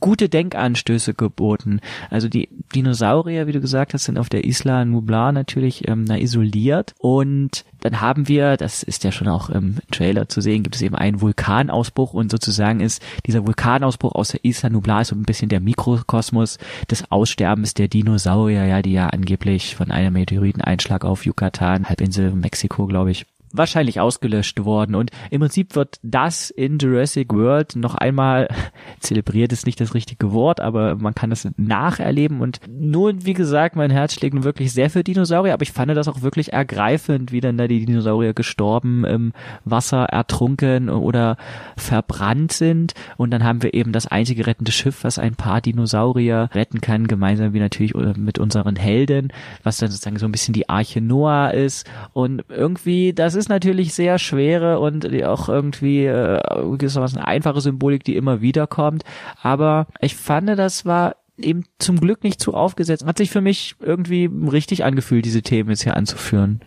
gute 0.00 0.28
Denkanstöße 0.28 1.14
geboten. 1.14 1.80
Also 2.10 2.28
die 2.28 2.48
Dinosaurier, 2.74 3.46
wie 3.46 3.52
du 3.52 3.60
gesagt 3.60 3.94
hast, 3.94 4.04
sind 4.04 4.18
auf 4.18 4.28
der 4.28 4.44
Isla 4.44 4.84
Nublar 4.84 5.32
natürlich 5.32 5.88
ähm, 5.88 6.04
na, 6.04 6.18
isoliert 6.18 6.94
und 6.98 7.64
dann 7.80 8.00
haben 8.00 8.28
wir, 8.28 8.56
das 8.56 8.82
ist 8.82 9.04
ja 9.04 9.12
schon 9.12 9.28
auch 9.28 9.50
im 9.50 9.76
Trailer 9.90 10.28
zu 10.28 10.40
sehen, 10.40 10.62
gibt 10.62 10.74
es 10.74 10.82
eben 10.82 10.96
einen 10.96 11.20
Vulkanausbruch 11.20 12.12
und 12.12 12.30
sozusagen 12.30 12.80
ist 12.80 13.02
dieser 13.26 13.46
Vulkanausbruch 13.46 14.14
aus 14.14 14.28
der 14.28 14.44
Isla 14.44 14.70
Nublar 14.70 15.04
so 15.04 15.14
ein 15.14 15.22
bisschen 15.22 15.48
der 15.48 15.60
Mikrokosmos 15.60 16.58
des 16.90 17.10
Aussterbens 17.10 17.74
der 17.74 17.88
Dinosaurier, 17.88 18.64
ja, 18.66 18.82
die 18.82 18.92
ja 18.92 19.08
angeblich 19.08 19.76
von 19.76 19.90
einem 19.90 20.14
Meteoriteneinschlag 20.14 21.04
auf 21.04 21.24
Yucatan, 21.24 21.88
Halbinsel 21.88 22.32
Mexiko, 22.32 22.86
glaube 22.86 23.10
ich, 23.12 23.26
wahrscheinlich 23.52 24.00
ausgelöscht 24.00 24.64
worden. 24.64 24.94
Und 24.94 25.10
im 25.30 25.40
Prinzip 25.40 25.74
wird 25.74 25.98
das 26.02 26.50
in 26.50 26.78
Jurassic 26.78 27.32
World 27.32 27.76
noch 27.76 27.94
einmal 27.94 28.48
zelebriert 29.00 29.52
ist 29.52 29.66
nicht 29.66 29.80
das 29.80 29.94
richtige 29.94 30.32
Wort, 30.32 30.60
aber 30.60 30.96
man 30.96 31.14
kann 31.14 31.30
das 31.30 31.48
nacherleben. 31.56 32.40
Und 32.40 32.60
nun, 32.68 33.24
wie 33.24 33.34
gesagt, 33.34 33.76
mein 33.76 33.90
Herz 33.90 34.14
schlägt 34.14 34.34
nun 34.34 34.44
wirklich 34.44 34.72
sehr 34.72 34.90
für 34.90 35.04
Dinosaurier, 35.04 35.54
aber 35.54 35.62
ich 35.62 35.72
fand 35.72 35.88
das 35.88 36.08
auch 36.08 36.22
wirklich 36.22 36.52
ergreifend, 36.52 37.32
wie 37.32 37.40
dann 37.40 37.56
da 37.56 37.66
die 37.66 37.84
Dinosaurier 37.84 38.34
gestorben 38.34 39.04
im 39.04 39.32
Wasser 39.64 40.04
ertrunken 40.04 40.90
oder 40.90 41.36
verbrannt 41.76 42.52
sind. 42.52 42.94
Und 43.16 43.30
dann 43.30 43.44
haben 43.44 43.62
wir 43.62 43.74
eben 43.74 43.92
das 43.92 44.06
einzige 44.06 44.46
rettende 44.46 44.72
Schiff, 44.72 45.04
was 45.04 45.18
ein 45.18 45.34
paar 45.34 45.60
Dinosaurier 45.60 46.50
retten 46.52 46.80
kann, 46.80 47.06
gemeinsam 47.06 47.52
wie 47.52 47.60
natürlich 47.60 47.94
mit 47.94 48.38
unseren 48.38 48.76
Helden, 48.76 49.32
was 49.62 49.78
dann 49.78 49.90
sozusagen 49.90 50.18
so 50.18 50.26
ein 50.26 50.32
bisschen 50.32 50.54
die 50.54 50.68
Arche 50.68 51.00
Noah 51.00 51.52
ist. 51.52 51.88
Und 52.12 52.44
irgendwie, 52.48 53.12
das 53.12 53.34
ist 53.38 53.48
natürlich 53.48 53.94
sehr 53.94 54.18
schwere 54.18 54.80
und 54.80 55.06
auch 55.24 55.48
irgendwie 55.48 56.04
äh, 56.04 56.40
gewissermaßen 56.76 57.18
einfache 57.18 57.60
Symbolik, 57.60 58.04
die 58.04 58.16
immer 58.16 58.42
wieder 58.42 58.66
kommt. 58.66 59.04
Aber 59.40 59.86
ich 60.00 60.14
fand, 60.14 60.48
das 60.50 60.84
war 60.84 61.16
eben 61.38 61.64
zum 61.78 62.00
Glück 62.00 62.24
nicht 62.24 62.40
zu 62.40 62.52
aufgesetzt. 62.54 63.06
Hat 63.06 63.18
sich 63.18 63.30
für 63.30 63.40
mich 63.40 63.76
irgendwie 63.80 64.28
richtig 64.50 64.84
angefühlt, 64.84 65.24
diese 65.24 65.42
Themen 65.42 65.70
jetzt 65.70 65.84
hier 65.84 65.96
anzuführen. 65.96 66.60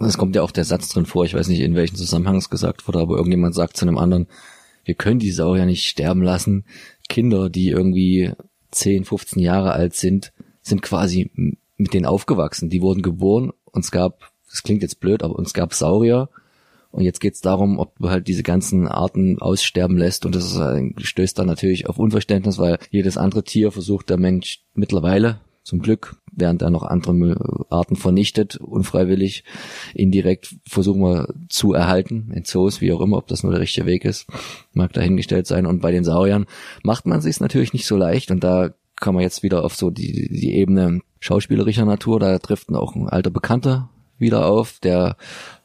Es 0.00 0.16
kommt 0.16 0.36
ja 0.36 0.42
auch 0.42 0.50
der 0.50 0.64
Satz 0.64 0.88
drin 0.88 1.06
vor, 1.06 1.24
ich 1.24 1.34
weiß 1.34 1.48
nicht, 1.48 1.60
in 1.60 1.74
welchem 1.74 1.96
Zusammenhang 1.96 2.36
es 2.36 2.48
gesagt 2.48 2.86
wurde, 2.86 3.00
aber 3.00 3.16
irgendjemand 3.16 3.54
sagt 3.54 3.76
zu 3.76 3.84
einem 3.84 3.98
anderen, 3.98 4.28
wir 4.84 4.94
können 4.94 5.18
die 5.18 5.30
Sau 5.30 5.54
ja 5.56 5.66
nicht 5.66 5.84
sterben 5.84 6.22
lassen. 6.22 6.64
Kinder, 7.08 7.50
die 7.50 7.68
irgendwie 7.68 8.32
10, 8.70 9.04
15 9.04 9.42
Jahre 9.42 9.72
alt 9.72 9.94
sind, 9.94 10.32
sind 10.62 10.80
quasi 10.80 11.30
mit 11.76 11.92
denen 11.92 12.06
aufgewachsen. 12.06 12.70
Die 12.70 12.82
wurden 12.82 13.02
geboren 13.02 13.52
und 13.64 13.84
es 13.84 13.90
gab 13.90 14.30
das 14.50 14.62
klingt 14.62 14.82
jetzt 14.82 15.00
blöd, 15.00 15.22
aber 15.22 15.36
uns 15.36 15.54
gab 15.54 15.74
Saurier. 15.74 16.28
Und 16.90 17.04
jetzt 17.04 17.20
geht's 17.20 17.40
darum, 17.40 17.78
ob 17.78 17.96
du 18.00 18.10
halt 18.10 18.26
diese 18.26 18.42
ganzen 18.42 18.88
Arten 18.88 19.38
aussterben 19.40 19.96
lässt. 19.96 20.26
Und 20.26 20.34
das 20.34 20.56
ist, 20.56 21.06
stößt 21.06 21.38
dann 21.38 21.46
natürlich 21.46 21.88
auf 21.88 21.98
Unverständnis, 21.98 22.58
weil 22.58 22.78
jedes 22.90 23.16
andere 23.16 23.44
Tier 23.44 23.70
versucht 23.70 24.10
der 24.10 24.18
Mensch 24.18 24.64
mittlerweile, 24.74 25.40
zum 25.62 25.80
Glück, 25.80 26.16
während 26.32 26.62
er 26.62 26.70
noch 26.70 26.82
andere 26.82 27.66
Arten 27.70 27.94
vernichtet, 27.94 28.56
unfreiwillig, 28.56 29.44
indirekt 29.94 30.56
versuchen 30.66 31.02
wir 31.02 31.34
zu 31.48 31.74
erhalten, 31.74 32.32
in 32.34 32.44
Zoos, 32.44 32.80
wie 32.80 32.92
auch 32.92 33.00
immer, 33.00 33.18
ob 33.18 33.28
das 33.28 33.44
nur 33.44 33.52
der 33.52 33.60
richtige 33.60 33.86
Weg 33.86 34.04
ist, 34.04 34.26
mag 34.72 34.92
dahingestellt 34.92 35.46
sein. 35.46 35.66
Und 35.66 35.80
bei 35.80 35.92
den 35.92 36.02
Sauriern 36.02 36.46
macht 36.82 37.06
man 37.06 37.20
sich 37.20 37.38
natürlich 37.38 37.72
nicht 37.72 37.86
so 37.86 37.96
leicht. 37.96 38.32
Und 38.32 38.42
da 38.42 38.74
kann 38.96 39.14
man 39.14 39.22
jetzt 39.22 39.44
wieder 39.44 39.64
auf 39.64 39.76
so 39.76 39.90
die, 39.90 40.28
die 40.28 40.54
Ebene 40.54 41.02
schauspielerischer 41.20 41.84
Natur, 41.84 42.18
da 42.18 42.38
trifft 42.40 42.70
auch 42.70 42.96
ein 42.96 43.08
alter 43.08 43.30
Bekannter 43.30 43.90
wieder 44.20 44.46
auf, 44.46 44.78
der 44.82 45.16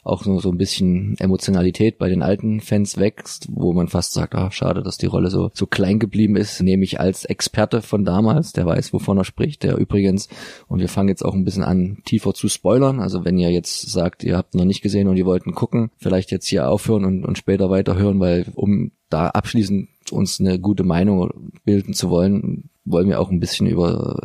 auch 0.06 0.24
so, 0.24 0.40
so 0.40 0.52
ein 0.52 0.58
bisschen 0.58 1.18
Emotionalität 1.18 1.98
bei 1.98 2.10
den 2.10 2.22
alten 2.22 2.62
Fans 2.62 2.98
wächst, 2.98 3.48
wo 3.52 3.74
man 3.74 3.88
fast 3.88 4.14
sagt, 4.14 4.36
ah, 4.36 4.52
schade, 4.52 4.84
dass 4.84 5.00
die 5.00 5.08
Rolle 5.08 5.32
so, 5.32 5.50
so 5.54 5.66
klein 5.66 5.98
geblieben 5.98 6.36
ist, 6.36 6.62
nehme 6.62 6.84
ich 6.84 7.00
als 7.00 7.26
Experte 7.26 7.82
von 7.82 8.06
damals, 8.06 8.54
der 8.54 8.68
weiß, 8.68 8.94
wovon 8.94 9.18
er 9.18 9.26
spricht, 9.26 9.64
der 9.64 9.78
übrigens, 9.78 10.30
und 10.68 10.80
wir 10.80 10.90
fangen 10.90 11.10
jetzt 11.10 11.26
auch 11.26 11.34
ein 11.34 11.44
bisschen 11.44 11.64
an, 11.64 12.04
tiefer 12.06 12.36
zu 12.36 12.50
spoilern, 12.50 13.00
also 13.00 13.26
wenn 13.26 13.40
ihr 13.40 13.50
jetzt 13.50 13.90
sagt, 13.90 14.24
ihr 14.24 14.38
habt 14.38 14.54
noch 14.54 14.66
nicht 14.66 14.84
gesehen 14.84 15.08
und 15.08 15.18
ihr 15.18 15.26
wollten 15.26 15.56
gucken, 15.56 15.90
vielleicht 15.98 16.30
jetzt 16.32 16.48
hier 16.48 16.70
aufhören 16.70 17.04
und, 17.04 17.26
und 17.26 17.40
später 17.40 17.72
weiterhören, 17.72 18.20
weil 18.20 18.46
um 18.54 18.92
da 19.10 19.30
abschließend 19.30 19.90
uns 20.12 20.40
eine 20.40 20.60
gute 20.60 20.84
Meinung 20.84 21.52
bilden 21.64 21.94
zu 21.94 22.12
wollen, 22.12 22.70
wollen 22.86 23.10
wir 23.10 23.20
auch 23.20 23.32
ein 23.32 23.40
bisschen 23.40 23.66
über 23.66 24.20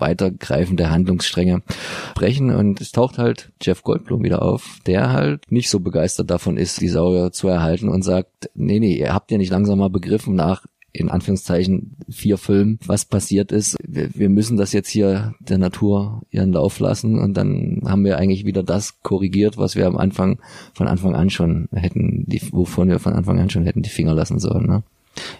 weitergreifende 0.00 0.90
Handlungsstränge 0.90 1.62
sprechen. 2.10 2.50
Und 2.50 2.80
es 2.80 2.92
taucht 2.92 3.18
halt 3.18 3.52
Jeff 3.62 3.82
Goldblum 3.82 4.22
wieder 4.22 4.42
auf, 4.42 4.78
der 4.86 5.12
halt 5.12 5.50
nicht 5.50 5.70
so 5.70 5.80
begeistert 5.80 6.30
davon 6.30 6.56
ist, 6.56 6.80
die 6.80 6.88
Saurier 6.88 7.32
zu 7.32 7.48
erhalten 7.48 7.88
und 7.88 8.02
sagt, 8.02 8.50
nee, 8.54 8.80
nee, 8.80 8.96
ihr 8.96 9.14
habt 9.14 9.30
ja 9.30 9.38
nicht 9.38 9.50
langsam 9.50 9.78
mal 9.78 9.90
begriffen 9.90 10.34
nach 10.34 10.64
in 10.92 11.10
Anführungszeichen 11.10 11.96
vier 12.08 12.38
Filmen, 12.38 12.78
was 12.84 13.04
passiert 13.04 13.52
ist. 13.52 13.76
Wir, 13.86 14.10
wir, 14.14 14.28
müssen 14.28 14.56
das 14.56 14.72
jetzt 14.72 14.88
hier 14.88 15.34
der 15.38 15.58
Natur 15.58 16.22
ihren 16.30 16.52
Lauf 16.52 16.80
lassen 16.80 17.18
und 17.18 17.34
dann 17.36 17.82
haben 17.84 18.04
wir 18.04 18.18
eigentlich 18.18 18.46
wieder 18.46 18.62
das 18.62 19.02
korrigiert, 19.02 19.58
was 19.58 19.76
wir 19.76 19.86
am 19.86 19.96
Anfang 19.96 20.40
von 20.74 20.88
Anfang 20.88 21.14
an 21.14 21.30
schon 21.30 21.68
hätten, 21.72 22.24
die, 22.26 22.40
wovon 22.52 22.88
wir 22.88 22.98
von 22.98 23.12
Anfang 23.12 23.38
an 23.38 23.50
schon 23.50 23.64
hätten 23.64 23.82
die 23.82 23.90
Finger 23.90 24.14
lassen 24.14 24.38
sollen. 24.38 24.66
Ne? 24.66 24.82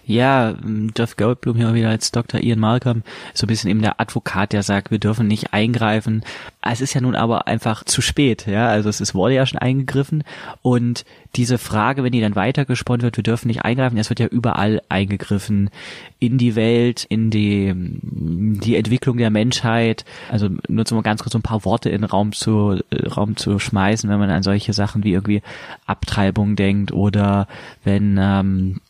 Ja, 0.05 0.51
ähm, 0.51 0.91
Jeff 0.97 1.17
Goldblum 1.17 1.57
hier 1.57 1.73
wieder 1.73 1.89
als 1.89 2.11
Dr. 2.11 2.41
Ian 2.41 2.59
Malcolm, 2.59 3.03
so 3.33 3.45
ein 3.45 3.47
bisschen 3.47 3.69
eben 3.69 3.81
der 3.81 3.99
Advokat, 3.99 4.53
der 4.53 4.63
sagt, 4.63 4.91
wir 4.91 4.99
dürfen 4.99 5.27
nicht 5.27 5.53
eingreifen. 5.53 6.23
Es 6.61 6.81
ist 6.81 6.93
ja 6.93 7.01
nun 7.01 7.15
aber 7.15 7.47
einfach 7.47 7.83
zu 7.83 8.01
spät, 8.01 8.47
ja, 8.47 8.67
also 8.67 8.89
es 8.89 9.01
ist, 9.01 9.15
wurde 9.15 9.35
ja 9.35 9.45
schon 9.45 9.59
eingegriffen 9.59 10.23
und 10.61 11.05
diese 11.35 11.57
Frage, 11.57 12.03
wenn 12.03 12.11
die 12.11 12.21
dann 12.21 12.35
weitergesponnen 12.35 13.03
wird, 13.03 13.17
wir 13.17 13.23
dürfen 13.23 13.47
nicht 13.47 13.63
eingreifen, 13.63 13.97
es 13.97 14.09
wird 14.09 14.19
ja 14.19 14.27
überall 14.27 14.81
eingegriffen, 14.89 15.69
in 16.17 16.37
die 16.37 16.55
Welt, 16.55 17.05
in 17.05 17.29
die, 17.29 17.73
die 17.75 18.75
Entwicklung 18.75 19.17
der 19.17 19.29
Menschheit, 19.29 20.05
also 20.29 20.49
nur 20.67 20.85
mal 20.91 21.01
ganz 21.03 21.21
kurz 21.21 21.33
so 21.33 21.39
ein 21.39 21.43
paar 21.43 21.65
Worte 21.65 21.89
in 21.89 22.01
den 22.01 22.09
Raum 22.09 22.31
zu, 22.33 22.79
äh, 22.89 23.07
Raum 23.07 23.37
zu 23.37 23.59
schmeißen, 23.59 24.09
wenn 24.09 24.19
man 24.19 24.31
an 24.31 24.43
solche 24.43 24.73
Sachen 24.73 25.03
wie 25.03 25.13
irgendwie 25.13 25.41
Abtreibung 25.85 26.55
denkt 26.55 26.91
oder 26.91 27.47
wenn, 27.83 28.17
ähm, 28.19 28.81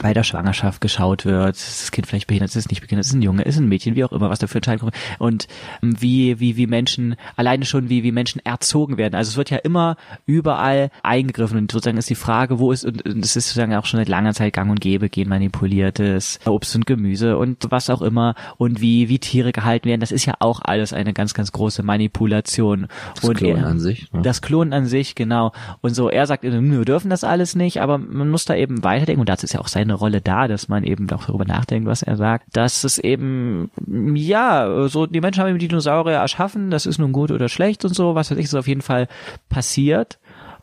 bei 0.00 0.14
der 0.14 0.22
Schwangerschaft 0.22 0.80
geschaut 0.80 1.24
wird, 1.24 1.56
ist 1.56 1.82
das 1.82 1.90
Kind 1.90 2.06
vielleicht 2.06 2.26
behindert, 2.26 2.50
ist 2.50 2.56
es 2.56 2.68
nicht 2.68 2.80
behindert, 2.80 3.04
ist 3.04 3.10
es 3.10 3.14
ein 3.14 3.22
Junge, 3.22 3.42
ist 3.42 3.56
es 3.56 3.60
ein 3.60 3.68
Mädchen, 3.68 3.94
wie 3.96 4.04
auch 4.04 4.12
immer, 4.12 4.30
was 4.30 4.38
da 4.38 4.46
für 4.46 4.58
Entscheidungen 4.58 4.92
kommen. 4.92 5.18
Und 5.18 5.48
ähm, 5.82 6.00
wie, 6.00 6.40
wie, 6.40 6.56
wie 6.56 6.66
Menschen, 6.66 7.16
alleine 7.36 7.64
schon 7.64 7.88
wie, 7.88 8.02
wie 8.02 8.12
Menschen 8.12 8.44
erzogen 8.44 8.96
werden. 8.96 9.14
Also 9.14 9.30
es 9.30 9.36
wird 9.36 9.50
ja 9.50 9.58
immer 9.58 9.96
überall 10.26 10.90
eingegriffen 11.02 11.58
und 11.58 11.70
sozusagen 11.70 11.98
ist 11.98 12.10
die 12.10 12.14
Frage, 12.14 12.58
wo 12.58 12.72
ist, 12.72 12.84
und 12.84 13.06
es 13.06 13.36
ist 13.36 13.48
sozusagen 13.48 13.74
auch 13.74 13.86
schon 13.86 13.98
seit 13.98 14.08
langer 14.08 14.34
Zeit 14.34 14.52
gang 14.52 14.70
und 14.70 14.80
gäbe, 14.80 15.08
genmanipuliertes 15.08 16.40
Obst 16.46 16.74
und 16.76 16.86
Gemüse 16.86 17.36
und 17.36 17.66
was 17.70 17.90
auch 17.90 18.02
immer 18.02 18.34
und 18.56 18.80
wie, 18.80 19.08
wie 19.08 19.18
Tiere 19.18 19.52
gehalten 19.52 19.88
werden. 19.88 20.00
Das 20.00 20.12
ist 20.12 20.26
ja 20.26 20.34
auch 20.38 20.60
alles 20.62 20.92
eine 20.92 21.12
ganz, 21.12 21.34
ganz 21.34 21.52
große 21.52 21.82
Manipulation. 21.82 22.88
Das 23.14 23.24
und 23.24 23.36
Klonen 23.36 23.64
er, 23.64 23.66
an 23.66 23.80
sich. 23.80 24.12
Ne? 24.12 24.22
Das 24.22 24.42
Klonen 24.42 24.72
an 24.72 24.86
sich, 24.86 25.14
genau. 25.14 25.52
Und 25.80 25.94
so, 25.94 26.08
er 26.08 26.26
sagt, 26.26 26.44
wir 26.44 26.84
dürfen 26.84 27.10
das 27.10 27.24
alles 27.24 27.54
nicht, 27.54 27.80
aber 27.80 27.98
man 27.98 28.30
muss 28.30 28.44
da 28.44 28.54
eben 28.54 28.82
weiterdenken 28.84 29.20
und 29.20 29.28
dazu 29.28 29.44
ist 29.44 29.52
ja 29.52 29.60
auch 29.60 29.68
sein 29.68 29.81
seine 29.82 29.94
Rolle 29.94 30.20
da, 30.20 30.48
dass 30.48 30.68
man 30.68 30.84
eben 30.84 31.10
auch 31.10 31.26
darüber 31.26 31.44
nachdenkt, 31.44 31.86
was 31.86 32.02
er 32.02 32.16
sagt, 32.16 32.56
dass 32.56 32.84
es 32.84 32.98
eben, 32.98 33.70
ja, 34.14 34.88
so, 34.88 35.06
die 35.06 35.20
Menschen 35.20 35.42
haben 35.42 35.50
eben 35.50 35.58
Dinosaurier 35.58 36.16
erschaffen, 36.16 36.70
das 36.70 36.86
ist 36.86 36.98
nun 36.98 37.12
gut 37.12 37.30
oder 37.30 37.48
schlecht 37.48 37.84
und 37.84 37.94
so, 37.94 38.14
was 38.14 38.30
weiß 38.30 38.38
ich, 38.38 38.44
ist 38.44 38.54
auf 38.54 38.68
jeden 38.68 38.82
Fall 38.82 39.08
passiert. 39.48 40.18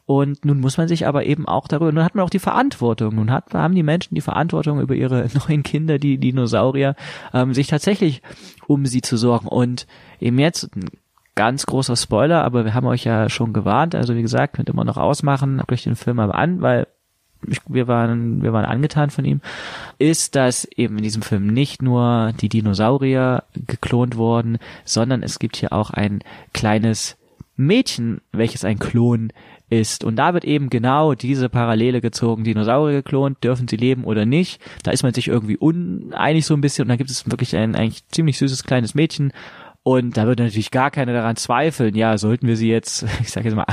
Und 0.05 0.43
nun 0.43 0.59
muss 0.59 0.77
man 0.77 0.87
sich 0.87 1.05
aber 1.05 1.25
eben 1.25 1.47
auch 1.47 1.67
darüber, 1.67 1.91
nun 1.91 2.03
hat 2.03 2.15
man 2.15 2.25
auch 2.25 2.31
die 2.31 2.39
Verantwortung, 2.39 3.13
nun 3.13 3.29
hat, 3.29 3.53
haben 3.53 3.75
die 3.75 3.83
Menschen 3.83 4.15
die 4.15 4.21
Verantwortung 4.21 4.79
über 4.79 4.95
ihre 4.95 5.27
neuen 5.47 5.61
Kinder, 5.61 5.99
die 5.99 6.17
Dinosaurier, 6.17 6.95
ähm, 7.31 7.53
sich 7.53 7.67
tatsächlich 7.67 8.23
um 8.65 8.87
sie 8.87 9.01
zu 9.01 9.17
sorgen. 9.17 9.47
Und 9.47 9.85
eben 10.19 10.39
jetzt, 10.39 10.71
ganz 11.35 11.65
großer 11.65 11.95
Spoiler, 11.95 12.43
aber 12.43 12.65
wir 12.65 12.73
haben 12.73 12.87
euch 12.87 13.05
ja 13.05 13.29
schon 13.29 13.53
gewarnt, 13.53 13.95
also 13.95 14.15
wie 14.15 14.21
gesagt, 14.21 14.55
könnt 14.55 14.69
ihr 14.69 14.73
immer 14.73 14.83
noch 14.83 14.97
ausmachen, 14.97 15.57
guckt 15.57 15.71
euch 15.71 15.83
den 15.83 15.95
Film 15.95 16.19
aber 16.19 16.35
an, 16.35 16.61
weil 16.61 16.87
ich, 17.47 17.59
wir 17.67 17.87
waren, 17.87 18.43
wir 18.43 18.53
waren 18.53 18.65
angetan 18.65 19.09
von 19.09 19.25
ihm, 19.25 19.41
ist, 19.97 20.35
dass 20.35 20.65
eben 20.65 20.97
in 20.97 21.03
diesem 21.03 21.21
Film 21.21 21.47
nicht 21.47 21.81
nur 21.81 22.33
die 22.39 22.49
Dinosaurier 22.49 23.43
geklont 23.67 24.17
wurden, 24.17 24.57
sondern 24.85 25.23
es 25.23 25.39
gibt 25.39 25.57
hier 25.57 25.73
auch 25.73 25.91
ein 25.91 26.19
kleines 26.53 27.17
Mädchen, 27.55 28.21
welches 28.31 28.63
ein 28.63 28.79
Klon 28.79 29.31
ist. 29.69 30.03
Und 30.03 30.15
da 30.15 30.33
wird 30.33 30.45
eben 30.45 30.69
genau 30.69 31.13
diese 31.13 31.49
Parallele 31.49 32.01
gezogen. 32.01 32.43
Dinosaurier 32.43 32.97
geklont, 32.97 33.43
dürfen 33.43 33.67
sie 33.67 33.75
leben 33.75 34.03
oder 34.03 34.25
nicht? 34.25 34.61
Da 34.83 34.91
ist 34.91 35.03
man 35.03 35.13
sich 35.13 35.27
irgendwie 35.27 35.57
uneinig 35.57 36.45
so 36.45 36.53
ein 36.53 36.61
bisschen 36.61 36.83
und 36.83 36.89
da 36.89 36.95
gibt 36.95 37.09
es 37.09 37.29
wirklich 37.29 37.55
ein 37.55 37.75
eigentlich 37.75 38.07
ziemlich 38.09 38.37
süßes 38.37 38.63
kleines 38.63 38.95
Mädchen 38.95 39.31
und 39.89 40.17
da 40.17 40.27
würde 40.27 40.43
natürlich 40.43 40.69
gar 40.69 40.91
keiner 40.91 41.13
daran 41.13 41.35
zweifeln, 41.35 41.95
ja, 41.95 42.15
sollten 42.19 42.45
wir 42.45 42.55
sie 42.55 42.69
jetzt, 42.69 43.07
ich 43.21 43.31
sage 43.31 43.47
jetzt 43.47 43.55
mal, 43.55 43.65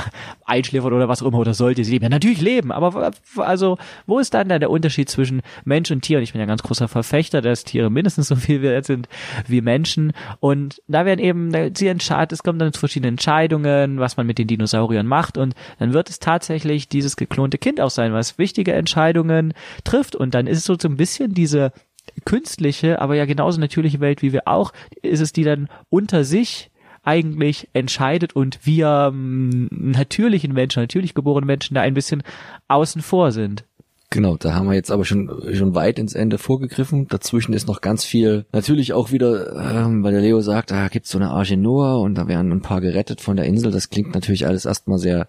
einschläfern 0.46 0.94
oder 0.94 1.10
was 1.10 1.22
auch 1.22 1.26
immer, 1.26 1.40
oder 1.40 1.52
sollte 1.52 1.84
sie 1.84 1.92
leben? 1.92 2.04
Ja, 2.04 2.08
natürlich 2.08 2.40
leben, 2.40 2.72
aber 2.72 3.12
also, 3.36 3.76
wo 4.06 4.18
ist 4.18 4.32
dann 4.32 4.48
der 4.48 4.70
Unterschied 4.70 5.10
zwischen 5.10 5.42
Mensch 5.66 5.90
und 5.90 6.00
Tier? 6.00 6.16
Und 6.16 6.24
ich 6.24 6.32
bin 6.32 6.40
ja 6.40 6.46
ganz 6.46 6.62
großer 6.62 6.88
Verfechter, 6.88 7.42
dass 7.42 7.64
Tiere 7.64 7.90
mindestens 7.90 8.28
so 8.28 8.36
viel 8.36 8.62
wert 8.62 8.86
sind 8.86 9.10
wie 9.46 9.60
Menschen. 9.60 10.14
Und 10.40 10.80
da 10.88 11.04
werden 11.04 11.20
eben, 11.20 11.52
sie 11.76 11.88
entscheidet, 11.88 12.32
es 12.32 12.42
kommen 12.42 12.58
dann 12.58 12.72
zu 12.72 12.80
verschiedenen 12.80 13.16
Entscheidungen, 13.16 14.00
was 14.00 14.16
man 14.16 14.26
mit 14.26 14.38
den 14.38 14.46
Dinosauriern 14.46 15.06
macht. 15.06 15.36
Und 15.36 15.54
dann 15.78 15.92
wird 15.92 16.08
es 16.08 16.18
tatsächlich 16.18 16.88
dieses 16.88 17.16
geklonte 17.16 17.58
Kind 17.58 17.78
auch 17.78 17.90
sein, 17.90 18.14
was 18.14 18.38
wichtige 18.38 18.72
Entscheidungen 18.72 19.52
trifft. 19.84 20.16
Und 20.16 20.32
dann 20.32 20.46
ist 20.46 20.56
es 20.56 20.64
so, 20.64 20.76
so 20.80 20.88
ein 20.88 20.96
bisschen 20.96 21.34
diese 21.34 21.72
künstliche, 22.24 23.00
aber 23.00 23.14
ja 23.14 23.24
genauso 23.24 23.60
natürliche 23.60 24.00
Welt 24.00 24.22
wie 24.22 24.32
wir 24.32 24.42
auch, 24.46 24.72
ist 25.02 25.20
es 25.20 25.32
die 25.32 25.44
dann 25.44 25.68
unter 25.90 26.24
sich 26.24 26.70
eigentlich 27.02 27.68
entscheidet 27.72 28.34
und 28.34 28.66
wir 28.66 29.10
ähm, 29.12 29.68
natürlichen 29.70 30.52
Menschen, 30.52 30.82
natürlich 30.82 31.14
geborenen 31.14 31.46
Menschen 31.46 31.74
da 31.74 31.80
ein 31.80 31.94
bisschen 31.94 32.22
außen 32.68 33.00
vor 33.00 33.30
sind. 33.30 33.64
Genau, 34.10 34.36
da 34.36 34.54
haben 34.54 34.68
wir 34.68 34.74
jetzt 34.74 34.92
aber 34.92 35.04
schon 35.04 35.30
schon 35.52 35.74
weit 35.74 35.98
ins 35.98 36.14
Ende 36.14 36.38
vorgegriffen. 36.38 37.08
Dazwischen 37.08 37.52
ist 37.52 37.66
noch 37.66 37.80
ganz 37.80 38.04
viel. 38.04 38.46
Natürlich 38.52 38.92
auch 38.92 39.10
wieder, 39.10 39.56
ähm, 39.56 40.04
weil 40.04 40.12
der 40.12 40.20
Leo 40.20 40.40
sagt, 40.40 40.70
da 40.70 40.88
gibt's 40.88 41.10
so 41.10 41.18
eine 41.18 41.30
Arche 41.30 41.56
Noah 41.56 42.00
und 42.00 42.14
da 42.14 42.28
werden 42.28 42.52
ein 42.52 42.62
paar 42.62 42.80
gerettet 42.80 43.20
von 43.20 43.36
der 43.36 43.46
Insel. 43.46 43.72
Das 43.72 43.90
klingt 43.90 44.14
natürlich 44.14 44.46
alles 44.46 44.64
erstmal 44.64 44.98
sehr 44.98 45.26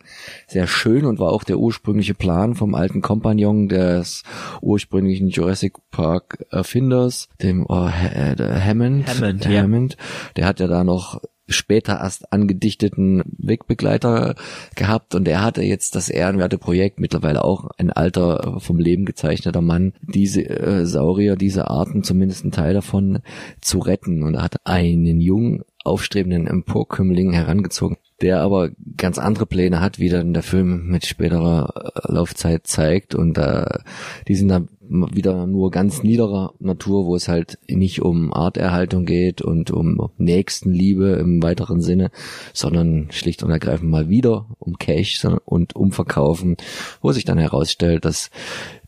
sehr 0.47 0.67
schön 0.67 1.05
und 1.05 1.19
war 1.19 1.31
auch 1.31 1.43
der 1.43 1.57
ursprüngliche 1.57 2.13
Plan 2.13 2.53
vom 2.53 2.75
alten 2.75 3.01
Kompagnon 3.01 3.67
des 3.67 4.23
ursprünglichen 4.61 5.29
Jurassic 5.29 5.73
Park 5.89 6.45
Erfinders, 6.51 7.29
dem 7.41 7.65
oh, 7.67 7.89
Hammond. 7.89 9.07
Hammond, 9.07 9.43
der 9.43 9.51
ja. 9.51 9.61
Hammond. 9.63 9.97
Der 10.35 10.45
hat 10.45 10.59
ja 10.59 10.67
da 10.67 10.83
noch 10.83 11.19
später 11.47 11.99
erst 11.99 12.31
angedichteten 12.31 13.23
Wegbegleiter 13.37 14.35
gehabt. 14.75 15.15
Und 15.15 15.27
er 15.27 15.43
hatte 15.43 15.63
jetzt 15.63 15.95
das 15.95 16.09
ehrenwerte 16.09 16.57
Projekt, 16.57 16.99
mittlerweile 16.99 17.43
auch 17.43 17.69
ein 17.77 17.91
alter, 17.91 18.59
vom 18.59 18.79
Leben 18.79 19.05
gezeichneter 19.05 19.61
Mann, 19.61 19.93
diese 20.01 20.41
äh, 20.41 20.85
Saurier, 20.85 21.35
diese 21.35 21.69
Arten, 21.69 22.03
zumindest 22.03 22.45
ein 22.45 22.51
Teil 22.51 22.73
davon, 22.73 23.19
zu 23.61 23.79
retten. 23.79 24.23
Und 24.23 24.35
er 24.35 24.43
hat 24.43 24.65
einen 24.65 25.21
jungen, 25.21 25.63
aufstrebenden 25.83 26.47
Emporkömmling 26.47 27.31
herangezogen, 27.31 27.97
der 28.21 28.41
aber 28.41 28.71
ganz 28.97 29.17
andere 29.17 29.45
Pläne 29.45 29.79
hat, 29.79 29.99
wie 29.99 30.09
dann 30.09 30.33
der 30.33 30.43
Film 30.43 30.87
mit 30.87 31.05
späterer 31.05 31.93
äh, 31.95 32.11
Laufzeit 32.11 32.67
zeigt. 32.67 33.15
Und 33.15 33.37
äh, 33.37 33.79
die 34.27 34.35
sind 34.35 34.49
dann 34.49 34.67
wieder 34.89 35.47
nur 35.47 35.71
ganz 35.71 36.03
niederer 36.03 36.53
Natur, 36.59 37.05
wo 37.05 37.15
es 37.15 37.27
halt 37.27 37.57
nicht 37.67 38.01
um 38.01 38.33
Arterhaltung 38.33 39.05
geht 39.05 39.41
und 39.41 39.71
um 39.71 40.09
Nächstenliebe 40.17 41.13
im 41.13 41.41
weiteren 41.41 41.81
Sinne, 41.81 42.11
sondern 42.53 43.07
schlicht 43.11 43.43
und 43.43 43.51
ergreifend 43.51 43.89
mal 43.89 44.09
wieder 44.09 44.47
um 44.59 44.77
Cash 44.77 45.25
und 45.45 45.75
um 45.75 45.91
Verkaufen, 45.91 46.57
wo 47.01 47.11
sich 47.11 47.25
dann 47.25 47.37
herausstellt, 47.37 48.05
dass 48.05 48.29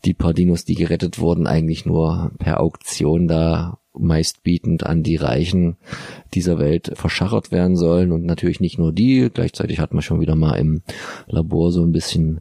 die 0.04 0.14
paar 0.14 0.32
Dinos, 0.32 0.64
die 0.64 0.74
gerettet 0.74 1.18
wurden, 1.18 1.46
eigentlich 1.46 1.84
nur 1.84 2.30
per 2.38 2.60
Auktion 2.60 3.28
da 3.28 3.79
meistbietend 3.98 4.84
an 4.86 5.02
die 5.02 5.16
Reichen 5.16 5.76
dieser 6.34 6.58
Welt 6.58 6.92
verschachert 6.94 7.52
werden 7.52 7.76
sollen 7.76 8.12
und 8.12 8.24
natürlich 8.24 8.60
nicht 8.60 8.78
nur 8.78 8.92
die. 8.92 9.30
Gleichzeitig 9.32 9.80
hat 9.80 9.92
man 9.92 10.02
schon 10.02 10.20
wieder 10.20 10.36
mal 10.36 10.54
im 10.54 10.82
Labor 11.26 11.72
so 11.72 11.82
ein 11.82 11.92
bisschen 11.92 12.40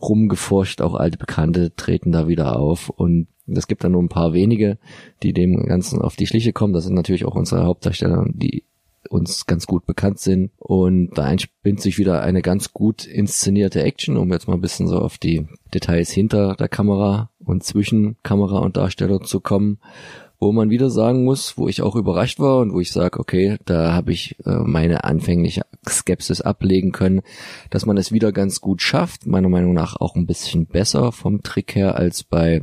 rumgeforscht, 0.00 0.80
auch 0.80 0.94
alte 0.94 1.18
Bekannte 1.18 1.74
treten 1.74 2.12
da 2.12 2.28
wieder 2.28 2.58
auf 2.58 2.90
und 2.90 3.28
es 3.46 3.66
gibt 3.66 3.82
dann 3.82 3.92
nur 3.92 4.02
ein 4.02 4.08
paar 4.08 4.32
wenige, 4.32 4.78
die 5.22 5.32
dem 5.32 5.64
Ganzen 5.66 6.00
auf 6.00 6.16
die 6.16 6.26
Schliche 6.26 6.52
kommen. 6.52 6.72
Das 6.72 6.84
sind 6.84 6.94
natürlich 6.94 7.24
auch 7.24 7.34
unsere 7.34 7.64
Hauptdarsteller, 7.64 8.26
die 8.32 8.64
uns 9.08 9.46
ganz 9.46 9.66
gut 9.66 9.86
bekannt 9.86 10.20
sind. 10.20 10.52
Und 10.58 11.10
da 11.18 11.30
entspinnt 11.30 11.80
sich 11.80 11.98
wieder 11.98 12.22
eine 12.22 12.42
ganz 12.42 12.72
gut 12.72 13.06
inszenierte 13.06 13.82
Action, 13.82 14.16
um 14.16 14.32
jetzt 14.32 14.46
mal 14.46 14.54
ein 14.54 14.60
bisschen 14.60 14.86
so 14.86 14.98
auf 14.98 15.18
die 15.18 15.46
Details 15.74 16.10
hinter 16.10 16.54
der 16.54 16.68
Kamera 16.68 17.30
und 17.44 17.64
zwischen 17.64 18.16
Kamera 18.22 18.58
und 18.58 18.76
Darsteller 18.76 19.20
zu 19.20 19.40
kommen 19.40 19.78
wo 20.40 20.52
man 20.52 20.70
wieder 20.70 20.88
sagen 20.88 21.24
muss, 21.24 21.58
wo 21.58 21.68
ich 21.68 21.82
auch 21.82 21.94
überrascht 21.94 22.40
war 22.40 22.58
und 22.58 22.72
wo 22.72 22.80
ich 22.80 22.90
sage, 22.90 23.20
okay, 23.20 23.58
da 23.66 23.92
habe 23.92 24.12
ich 24.12 24.36
äh, 24.46 24.58
meine 24.64 25.04
anfängliche 25.04 25.62
Skepsis 25.86 26.40
ablegen 26.40 26.92
können, 26.92 27.20
dass 27.68 27.84
man 27.84 27.98
es 27.98 28.10
wieder 28.10 28.32
ganz 28.32 28.62
gut 28.62 28.80
schafft, 28.80 29.26
meiner 29.26 29.50
Meinung 29.50 29.74
nach 29.74 29.96
auch 29.96 30.16
ein 30.16 30.26
bisschen 30.26 30.66
besser 30.66 31.12
vom 31.12 31.42
Trick 31.42 31.74
her 31.74 31.96
als 31.96 32.24
bei 32.24 32.62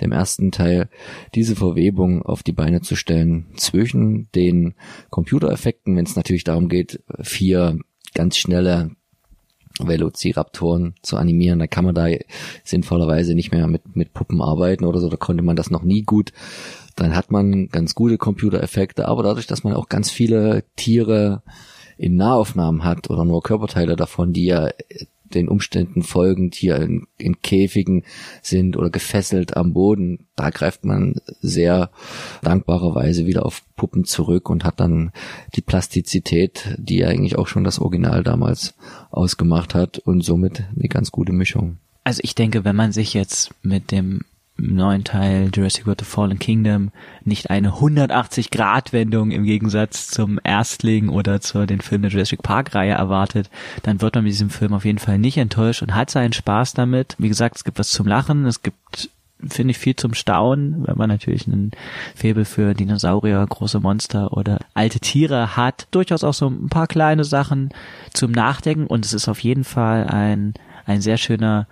dem 0.00 0.12
ersten 0.12 0.50
Teil, 0.50 0.88
diese 1.34 1.54
Verwebung 1.54 2.22
auf 2.22 2.42
die 2.42 2.52
Beine 2.52 2.80
zu 2.80 2.96
stellen 2.96 3.46
zwischen 3.56 4.30
den 4.34 4.74
Computereffekten, 5.10 5.94
wenn 5.96 6.06
es 6.06 6.16
natürlich 6.16 6.44
darum 6.44 6.70
geht, 6.70 7.02
vier 7.20 7.78
ganz 8.14 8.38
schnelle 8.38 8.92
Velociraptoren 9.80 10.94
zu 11.02 11.16
animieren. 11.16 11.58
Da 11.58 11.66
kann 11.66 11.84
man 11.84 11.94
da 11.94 12.06
sinnvollerweise 12.62 13.34
nicht 13.34 13.52
mehr 13.52 13.66
mit, 13.66 13.96
mit 13.96 14.14
Puppen 14.14 14.40
arbeiten 14.40 14.84
oder 14.84 15.00
so. 15.00 15.08
Da 15.08 15.16
konnte 15.16 15.42
man 15.42 15.56
das 15.56 15.70
noch 15.70 15.82
nie 15.82 16.02
gut. 16.02 16.32
Dann 16.96 17.16
hat 17.16 17.30
man 17.30 17.68
ganz 17.68 17.94
gute 17.94 18.18
Computereffekte, 18.18 19.08
aber 19.08 19.22
dadurch, 19.24 19.46
dass 19.46 19.64
man 19.64 19.74
auch 19.74 19.88
ganz 19.88 20.10
viele 20.10 20.62
Tiere 20.76 21.42
in 21.96 22.16
Nahaufnahmen 22.16 22.84
hat 22.84 23.10
oder 23.10 23.24
nur 23.24 23.42
Körperteile 23.42 23.96
davon, 23.96 24.32
die 24.32 24.46
ja 24.46 24.70
den 25.34 25.48
Umständen 25.48 26.02
folgend 26.02 26.54
hier 26.54 26.76
in, 26.76 27.06
in 27.18 27.40
Käfigen 27.42 28.04
sind 28.42 28.76
oder 28.76 28.90
gefesselt 28.90 29.56
am 29.56 29.72
Boden, 29.72 30.26
da 30.36 30.50
greift 30.50 30.84
man 30.84 31.16
sehr 31.40 31.90
dankbarerweise 32.42 33.26
wieder 33.26 33.46
auf 33.46 33.62
Puppen 33.76 34.04
zurück 34.04 34.50
und 34.50 34.64
hat 34.64 34.80
dann 34.80 35.12
die 35.54 35.60
Plastizität, 35.60 36.76
die 36.78 37.04
eigentlich 37.04 37.36
auch 37.36 37.46
schon 37.46 37.64
das 37.64 37.78
Original 37.78 38.22
damals 38.22 38.74
ausgemacht 39.10 39.74
hat 39.74 39.98
und 39.98 40.22
somit 40.22 40.64
eine 40.76 40.88
ganz 40.88 41.10
gute 41.10 41.32
Mischung. 41.32 41.78
Also 42.04 42.20
ich 42.22 42.34
denke, 42.34 42.64
wenn 42.64 42.76
man 42.76 42.92
sich 42.92 43.14
jetzt 43.14 43.54
mit 43.62 43.90
dem 43.90 44.20
neuen 44.56 45.04
Teil 45.04 45.50
Jurassic 45.52 45.86
World 45.86 46.00
The 46.00 46.06
Fallen 46.06 46.38
Kingdom 46.38 46.90
nicht 47.24 47.50
eine 47.50 47.72
180-Grad-Wendung 47.72 49.30
im 49.30 49.44
Gegensatz 49.44 50.08
zum 50.08 50.38
Erstling 50.42 51.08
oder 51.08 51.40
zu 51.40 51.66
den 51.66 51.80
Filmen 51.80 52.02
der 52.02 52.12
Jurassic 52.12 52.42
Park-Reihe 52.42 52.92
erwartet, 52.92 53.50
dann 53.82 54.00
wird 54.00 54.14
man 54.14 54.24
mit 54.24 54.32
diesem 54.32 54.50
Film 54.50 54.72
auf 54.72 54.84
jeden 54.84 54.98
Fall 54.98 55.18
nicht 55.18 55.38
enttäuscht 55.38 55.82
und 55.82 55.94
hat 55.94 56.10
seinen 56.10 56.32
Spaß 56.32 56.74
damit. 56.74 57.16
Wie 57.18 57.28
gesagt, 57.28 57.56
es 57.56 57.64
gibt 57.64 57.78
was 57.78 57.90
zum 57.90 58.06
Lachen, 58.06 58.46
es 58.46 58.62
gibt 58.62 59.10
finde 59.46 59.72
ich 59.72 59.78
viel 59.78 59.94
zum 59.94 60.14
Staunen, 60.14 60.86
wenn 60.86 60.96
man 60.96 61.10
natürlich 61.10 61.46
einen 61.46 61.72
Febel 62.14 62.46
für 62.46 62.72
Dinosaurier, 62.72 63.44
große 63.46 63.78
Monster 63.78 64.32
oder 64.32 64.60
alte 64.72 65.00
Tiere 65.00 65.54
hat. 65.56 65.86
Durchaus 65.90 66.24
auch 66.24 66.32
so 66.32 66.48
ein 66.48 66.70
paar 66.70 66.86
kleine 66.86 67.24
Sachen 67.24 67.68
zum 68.14 68.30
Nachdenken 68.30 68.86
und 68.86 69.04
es 69.04 69.12
ist 69.12 69.28
auf 69.28 69.40
jeden 69.40 69.64
Fall 69.64 70.06
ein 70.06 70.54
ein 70.86 71.00
sehr 71.00 71.16
schöner 71.16 71.66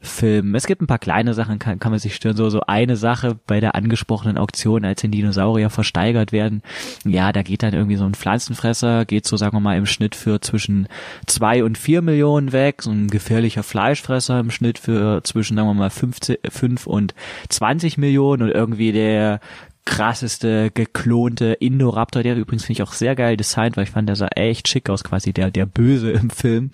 Kinofilm. 0.00 0.54
Es 0.54 0.66
gibt 0.66 0.82
ein 0.82 0.86
paar 0.86 0.98
kleine 0.98 1.34
Sachen, 1.34 1.58
kann, 1.58 1.78
kann 1.78 1.90
man 1.90 1.98
sich 1.98 2.14
stören. 2.14 2.36
So, 2.36 2.48
so 2.50 2.60
eine 2.66 2.96
Sache 2.96 3.38
bei 3.46 3.60
der 3.60 3.74
angesprochenen 3.74 4.38
Auktion, 4.38 4.84
als 4.84 5.00
den 5.00 5.10
Dinosaurier 5.10 5.70
versteigert 5.70 6.32
werden. 6.32 6.62
Ja, 7.04 7.32
da 7.32 7.42
geht 7.42 7.62
dann 7.62 7.74
irgendwie 7.74 7.96
so 7.96 8.04
ein 8.04 8.14
Pflanzenfresser, 8.14 9.04
geht 9.04 9.26
so, 9.26 9.36
sagen 9.36 9.56
wir 9.56 9.60
mal, 9.60 9.76
im 9.76 9.86
Schnitt 9.86 10.14
für 10.14 10.40
zwischen 10.40 10.88
zwei 11.26 11.64
und 11.64 11.78
vier 11.78 12.02
Millionen 12.02 12.52
weg. 12.52 12.82
So 12.82 12.90
ein 12.90 13.08
gefährlicher 13.08 13.62
Fleischfresser 13.62 14.40
im 14.40 14.50
Schnitt 14.50 14.78
für 14.78 15.22
zwischen, 15.24 15.56
sagen 15.56 15.68
wir 15.68 15.74
mal, 15.74 15.90
15, 15.90 16.36
5 16.48 16.86
und 16.86 17.14
20 17.48 17.98
Millionen 17.98 18.42
und 18.42 18.50
irgendwie 18.50 18.92
der 18.92 19.40
krasseste 19.84 20.70
geklonte 20.70 21.54
Indoraptor, 21.54 22.22
der 22.22 22.36
übrigens 22.36 22.66
finde 22.66 22.82
ich 22.82 22.82
auch 22.86 22.92
sehr 22.92 23.16
geil 23.16 23.38
designt, 23.38 23.78
weil 23.78 23.84
ich 23.84 23.90
fand, 23.90 24.06
der 24.06 24.16
sah 24.16 24.28
echt 24.36 24.68
schick 24.68 24.90
aus, 24.90 25.02
quasi 25.02 25.32
der, 25.32 25.50
der 25.50 25.64
Böse 25.64 26.10
im 26.10 26.28
Film 26.28 26.72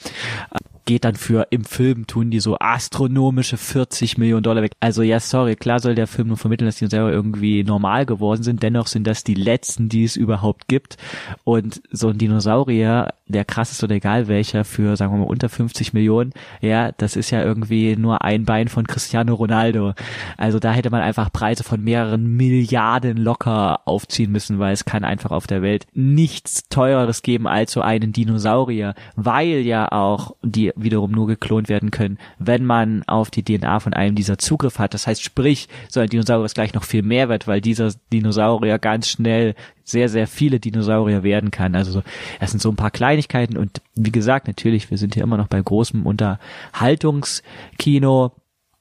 geht 0.85 1.05
dann 1.05 1.15
für 1.15 1.49
im 1.51 1.65
Film 1.65 2.07
tun 2.07 2.31
die 2.31 2.41
so 2.41 2.57
astronomische 2.59 3.57
40 3.57 4.19
Millionen 4.19 4.43
Dollar 4.43 4.63
weg. 4.63 4.73
Also 4.81 5.03
ja, 5.03 5.21
sorry, 5.21 5.57
klar 5.57 5.81
soll 5.81 5.95
der 5.95 6.07
Film 6.07 6.29
nur 6.29 6.37
vermitteln, 6.37 6.67
dass 6.67 6.77
die 6.77 6.87
selber 6.87 7.11
irgendwie 7.11 7.65
normal 7.65 8.07
geworden 8.07 8.43
sind. 8.43 8.63
Dennoch 8.63 8.87
sind 8.87 9.07
das 9.07 9.25
die 9.25 9.35
letzten, 9.35 9.89
die 9.89 10.05
es 10.05 10.17
überhaupt 10.17 10.69
gibt. 10.69 10.97
Und 11.45 11.83
so 11.91 12.09
ein 12.09 12.19
Dinosaurier, 12.19 13.15
der 13.27 13.45
krass 13.45 13.73
ist 13.73 13.83
oder 13.83 13.95
egal 13.95 14.29
welcher, 14.29 14.65
für 14.65 14.97
sagen 14.97 15.13
wir 15.15 15.19
mal 15.19 15.25
unter 15.25 15.49
50 15.49 15.95
Millionen, 15.95 16.33
ja, 16.61 16.93
das 16.93 17.17
ist 17.17 17.31
ja 17.31 17.43
irgendwie 17.43 17.97
nur 17.97 18.23
ein 18.23 18.45
Bein 18.45 18.69
von 18.69 18.87
Cristiano 18.87 19.35
Ronaldo. 19.35 19.95
Also 20.37 20.59
da 20.59 20.73
hätte 20.73 20.91
man 20.91 21.01
einfach 21.01 21.33
Preise 21.33 21.65
von 21.65 21.83
mehreren 21.83 22.37
Milliarden 22.37 23.17
locker 23.17 23.81
aufziehen 23.87 24.31
müssen, 24.31 24.59
weil 24.59 24.75
es 24.75 24.85
kann 24.85 25.05
einfach 25.05 25.31
auf 25.31 25.47
der 25.47 25.63
Welt 25.63 25.87
nichts 25.95 26.69
teureres 26.69 27.23
geben 27.23 27.47
als 27.47 27.73
so 27.73 27.81
einen 27.81 28.13
Dinosaurier, 28.13 28.95
weil 29.17 29.61
ja 29.61 29.91
auch 29.91 30.37
die 30.43 30.73
wiederum 30.77 31.13
nur 31.13 31.27
geklont 31.27 31.71
werden 31.71 31.91
können, 31.91 32.19
wenn 32.39 32.65
man 32.65 33.05
auf 33.07 33.31
die 33.31 33.43
DNA 33.43 33.81
von 33.81 33.95
einem 33.95 34.17
dieser 34.17 34.37
Zugriff 34.37 34.79
hat. 34.79 34.93
Das 34.93 35.07
heißt, 35.07 35.23
sprich, 35.23 35.69
so 35.89 36.01
ein 36.01 36.09
Dinosaurier 36.09 36.45
ist 36.45 36.55
gleich 36.55 36.75
noch 36.75 36.85
viel 36.85 37.03
mehr 37.03 37.31
wert, 37.31 37.47
weil 37.47 37.63
dieser 37.63 37.91
Dinosaurier 38.13 38.79
ganz 38.79 39.09
schnell 39.09 39.55
sehr, 39.85 40.09
sehr 40.09 40.27
viele 40.27 40.61
Dinosaurier 40.61 41.23
werden 41.23 41.51
kann. 41.51 41.75
Also 41.75 42.03
das 42.41 42.51
sind 42.51 42.61
so 42.61 42.71
ein 42.71 42.77
paar 42.77 42.91
Kleinigkeiten 42.91 43.57
und 43.57 43.81
wie 43.95 44.13
gesagt, 44.13 44.47
natürlich, 44.47 44.91
wir 44.91 44.99
sind 44.99 45.15
hier 45.15 45.23
immer 45.23 45.37
noch 45.37 45.49
bei 45.49 45.61
großem 45.61 46.07
Unterhaltungskino, 46.07 48.33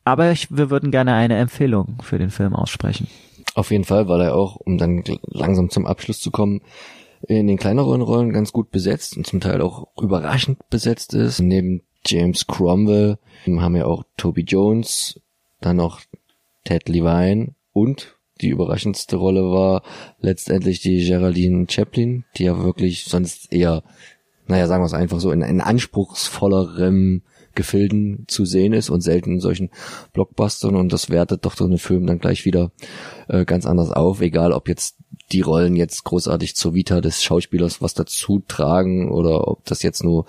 aber 0.06 0.32
ich, 0.32 0.50
wir 0.50 0.70
würden 0.70 0.92
gerne 0.92 1.14
eine 1.14 1.38
Empfehlung 1.38 2.02
für 2.02 2.18
den 2.18 2.30
Film 2.30 2.56
aussprechen. 2.56 3.08
Auf 3.56 3.72
jeden 3.72 3.84
Fall, 3.84 4.08
weil 4.08 4.22
er 4.22 4.36
auch, 4.36 4.56
um 4.56 4.78
dann 4.78 5.04
langsam 5.26 5.70
zum 5.70 5.86
Abschluss 5.86 6.20
zu 6.20 6.32
kommen, 6.32 6.62
in 7.28 7.48
den 7.48 7.58
kleineren 7.58 8.02
Rollen 8.02 8.34
ganz 8.34 8.52
gut 8.52 8.72
besetzt 8.72 9.16
und 9.16 9.28
zum 9.28 9.40
Teil 9.40 9.62
auch 9.62 9.88
überraschend 10.02 10.58
besetzt 10.70 11.14
ist. 11.14 11.40
Neben 11.40 11.84
James 12.06 12.48
Cromwell 12.48 13.18
haben 13.46 13.76
wir 13.76 13.88
auch 13.88 14.04
Toby 14.18 14.42
Jones, 14.42 15.22
dann 15.62 15.78
noch 15.78 16.02
Ted 16.66 16.90
Levine 16.90 17.56
und 17.72 18.16
die 18.44 18.50
überraschendste 18.50 19.16
Rolle 19.16 19.44
war 19.44 19.82
letztendlich 20.20 20.82
die 20.82 21.06
Geraldine 21.06 21.66
Chaplin, 21.70 22.26
die 22.38 22.44
ja 22.44 22.64
wirklich 22.64 23.06
sonst 23.06 23.52
eher, 23.52 23.84
naja, 24.48 24.68
sagen 24.68 24.84
wir 24.84 24.88
es 24.88 24.94
einfach 24.94 25.20
so, 25.20 25.32
in, 25.32 25.42
in 25.42 25.62
anspruchsvollerem 25.62 27.24
Gefilden 27.56 28.26
zu 28.28 28.46
sehen 28.46 28.74
ist 28.74 28.90
und 28.90 29.02
selten 29.02 29.34
in 29.34 29.40
solchen 29.40 29.70
Blockbustern. 30.12 30.76
Und 30.76 30.92
das 30.92 31.10
wertet 31.10 31.46
doch 31.46 31.56
so 31.56 31.66
einen 31.66 31.78
Film 31.78 32.08
dann 32.08 32.20
gleich 32.20 32.46
wieder 32.46 32.72
äh, 33.28 33.46
ganz 33.46 33.66
anders 33.66 33.92
auf, 33.92 34.22
egal 34.22 34.52
ob 34.54 34.68
jetzt 34.68 34.98
die 35.32 35.42
Rollen 35.42 35.76
jetzt 35.76 36.04
großartig 36.04 36.56
zur 36.56 36.74
Vita 36.74 37.00
des 37.00 37.24
Schauspielers 37.24 37.82
was 37.82 37.94
dazu 37.94 38.44
tragen 38.48 39.12
oder 39.12 39.48
ob 39.48 39.66
das 39.66 39.84
jetzt 39.84 40.04
nur 40.04 40.26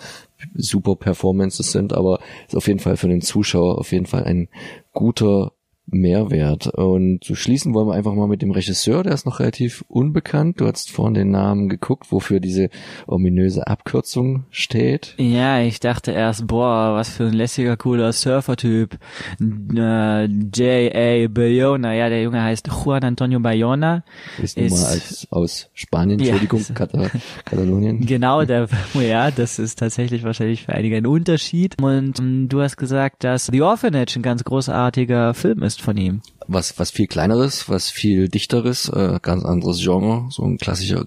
super 0.55 0.97
Performances 0.97 1.73
sind, 1.73 1.95
aber 1.95 2.21
ist 2.47 2.57
auf 2.57 2.69
jeden 2.69 2.81
Fall 2.81 2.97
für 2.97 3.09
den 3.09 3.23
Zuschauer 3.23 3.79
auf 3.79 3.93
jeden 3.93 4.07
Fall 4.07 4.25
ein 4.25 4.49
guter 4.93 5.53
Mehrwert. 5.87 6.67
Und 6.69 7.23
zu 7.23 7.35
schließen 7.35 7.75
wollen 7.75 7.89
wir 7.89 7.95
einfach 7.95 8.15
mal 8.15 8.27
mit 8.27 8.43
dem 8.43 8.51
Regisseur, 8.51 9.03
der 9.03 9.13
ist 9.13 9.27
noch 9.27 9.41
relativ 9.41 9.85
unbekannt. 9.89 10.61
Du 10.61 10.67
hast 10.67 10.91
vorhin 10.91 11.15
den 11.15 11.31
Namen 11.31 11.69
geguckt, 11.69 12.11
wofür 12.11 12.41
diese 12.41 12.71
ominöse 13.07 13.67
Abkürzung 13.67 14.45
steht. 14.51 15.15
Ja, 15.19 15.61
ich 15.61 15.81
dachte 15.81 16.13
erst, 16.13 16.47
boah, 16.47 16.95
was 16.95 17.11
für 17.11 17.25
ein 17.25 17.35
lässiger, 17.35 17.77
cooler 17.77 18.13
Surfer-Typ. 18.13 18.99
Äh, 19.41 20.25
J.A. 20.25 21.29
Bayona, 21.29 21.95
ja, 21.95 22.09
der 22.09 22.23
Junge 22.23 22.43
heißt 22.43 22.69
Juan 22.69 23.05
Antonio 23.05 23.41
Bayona. 23.41 24.05
Ist, 24.43 24.57
ist 24.57 24.73
nun 24.73 24.81
mal 24.81 24.89
als, 24.89 25.29
aus 25.31 25.71
Spanien, 25.75 26.19
Entschuldigung, 26.19 26.61
ja, 26.69 26.75
Katal 26.75 27.11
Katalonien. 27.45 28.07
Genau, 28.07 28.45
der, 28.45 28.69
ja, 28.95 29.31
das 29.31 29.59
ist 29.59 29.79
tatsächlich 29.79 30.23
wahrscheinlich 30.25 30.65
für 30.65 30.73
einige 30.73 30.97
ein 30.97 31.07
Unterschied. 31.07 31.81
Und 31.83 32.19
ähm, 32.19 32.49
du 32.49 32.63
hast 32.63 32.77
gesagt, 32.77 33.23
dass 33.25 33.47
The 33.47 33.61
Orphanage 33.61 34.19
ein 34.19 34.23
ganz 34.23 34.45
großartiger 34.45 35.35
Film 35.35 35.63
ist 35.63 35.74
von 35.81 35.97
ihm. 35.97 36.23
Was, 36.47 36.79
was 36.79 36.91
viel 36.91 37.07
kleineres, 37.07 37.69
was 37.69 37.91
viel 37.91 38.29
dichteres, 38.29 38.89
äh, 38.89 39.19
ganz 39.23 39.45
anderes 39.45 39.81
Genre, 39.81 40.27
so 40.31 40.45
ein 40.45 40.59
klassischer 40.59 41.07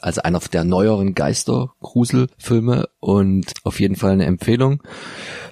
also 0.00 0.22
einer 0.22 0.40
der 0.40 0.64
neueren 0.64 1.14
Geister-Gruselfilme 1.14 2.88
und 3.00 3.52
auf 3.62 3.80
jeden 3.80 3.96
Fall 3.96 4.12
eine 4.12 4.26
Empfehlung. 4.26 4.82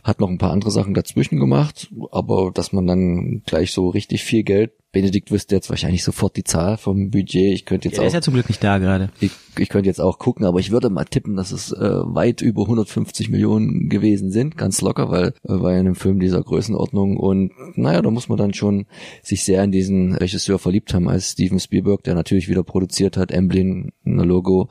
Hat 0.02 0.20
noch 0.20 0.28
ein 0.28 0.38
paar 0.38 0.50
andere 0.50 0.70
Sachen 0.70 0.94
dazwischen 0.94 1.38
gemacht, 1.38 1.92
aber 2.10 2.50
dass 2.52 2.72
man 2.72 2.86
dann 2.86 3.42
gleich 3.46 3.72
so 3.72 3.88
richtig 3.88 4.24
viel 4.24 4.42
Geld 4.42 4.72
Benedikt 4.92 5.30
wüsste 5.30 5.54
jetzt 5.54 5.70
wahrscheinlich 5.70 6.04
sofort 6.04 6.36
die 6.36 6.44
Zahl 6.44 6.76
vom 6.76 7.10
Budget. 7.10 7.54
Ich 7.54 7.64
könnte 7.64 7.88
jetzt 7.88 7.96
ja, 7.96 8.02
auch. 8.02 8.06
ist 8.06 8.12
ja 8.12 8.20
zum 8.20 8.34
Glück 8.34 8.48
nicht 8.48 8.62
da 8.62 8.76
gerade. 8.76 9.10
Ich, 9.20 9.32
ich 9.58 9.70
könnte 9.70 9.88
jetzt 9.88 10.00
auch 10.00 10.18
gucken, 10.18 10.44
aber 10.44 10.60
ich 10.60 10.70
würde 10.70 10.90
mal 10.90 11.04
tippen, 11.06 11.34
dass 11.34 11.50
es 11.50 11.72
äh, 11.72 11.78
weit 11.80 12.42
über 12.42 12.62
150 12.62 13.30
Millionen 13.30 13.88
gewesen 13.88 14.30
sind, 14.30 14.58
ganz 14.58 14.82
locker, 14.82 15.10
weil 15.10 15.32
äh, 15.48 15.54
in 15.54 15.86
einem 15.86 15.94
Film 15.94 16.20
dieser 16.20 16.42
Größenordnung 16.42 17.16
und 17.16 17.52
naja, 17.74 18.02
da 18.02 18.10
muss 18.10 18.28
man 18.28 18.36
dann 18.36 18.52
schon 18.52 18.86
sich 19.22 19.44
sehr 19.44 19.64
in 19.64 19.72
diesen 19.72 20.14
Regisseur 20.14 20.58
verliebt 20.58 20.92
haben 20.92 21.08
als 21.08 21.30
Steven 21.32 21.58
Spielberg, 21.58 22.02
der 22.04 22.14
natürlich 22.14 22.48
wieder 22.48 22.62
produziert 22.62 23.16
hat, 23.16 23.32
Emblem, 23.32 23.92
ein 24.04 24.18
Logo 24.18 24.68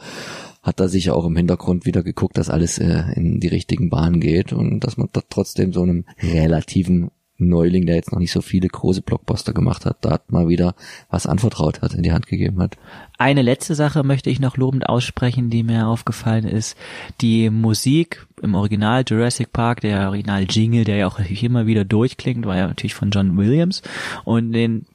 hat 0.62 0.80
da 0.80 0.88
sicher 0.88 1.16
auch 1.16 1.26
im 1.26 1.36
Hintergrund 1.36 1.86
wieder 1.86 2.04
geguckt, 2.04 2.38
dass 2.38 2.50
alles 2.50 2.78
äh, 2.78 3.04
in 3.16 3.40
die 3.40 3.48
richtigen 3.48 3.90
Bahnen 3.90 4.20
geht 4.20 4.54
und 4.54 4.82
dass 4.82 4.98
man 4.98 5.10
da 5.12 5.22
trotzdem 5.28 5.74
so 5.74 5.82
einem 5.82 6.06
relativen 6.22 7.10
Neuling, 7.50 7.86
der 7.86 7.96
jetzt 7.96 8.12
noch 8.12 8.20
nicht 8.20 8.32
so 8.32 8.42
viele 8.42 8.68
große 8.68 9.02
Blockbuster 9.02 9.54
gemacht 9.54 9.86
hat, 9.86 9.98
da 10.02 10.20
mal 10.30 10.48
wieder 10.48 10.76
was 11.10 11.26
anvertraut 11.26 11.82
hat, 11.82 11.94
in 11.94 12.04
die 12.04 12.12
Hand 12.12 12.28
gegeben 12.28 12.62
hat. 12.62 12.78
Eine 13.18 13.42
letzte 13.42 13.76
Sache 13.76 14.04
möchte 14.04 14.30
ich 14.30 14.40
noch 14.40 14.58
lobend 14.58 14.88
aussprechen, 14.88 15.50
die 15.50 15.64
mir 15.64 15.88
aufgefallen 15.88 16.46
ist. 16.46 16.78
Die 17.22 17.50
Musik 17.50 18.26
im 18.42 18.56
Original 18.56 19.04
Jurassic 19.08 19.54
Park, 19.54 19.82
der 19.82 20.08
Original 20.08 20.46
Jingle, 20.50 20.84
der 20.84 20.98
ja 20.98 21.08
auch 21.08 21.20
immer 21.20 21.68
wieder 21.68 21.86
durchklingt, 21.86 22.46
war 22.46 22.58
ja 22.58 22.68
natürlich 22.68 22.96
von 22.96 23.12
John 23.12 23.38
Williams 23.38 23.82
und 24.24 24.52
den 24.54 24.86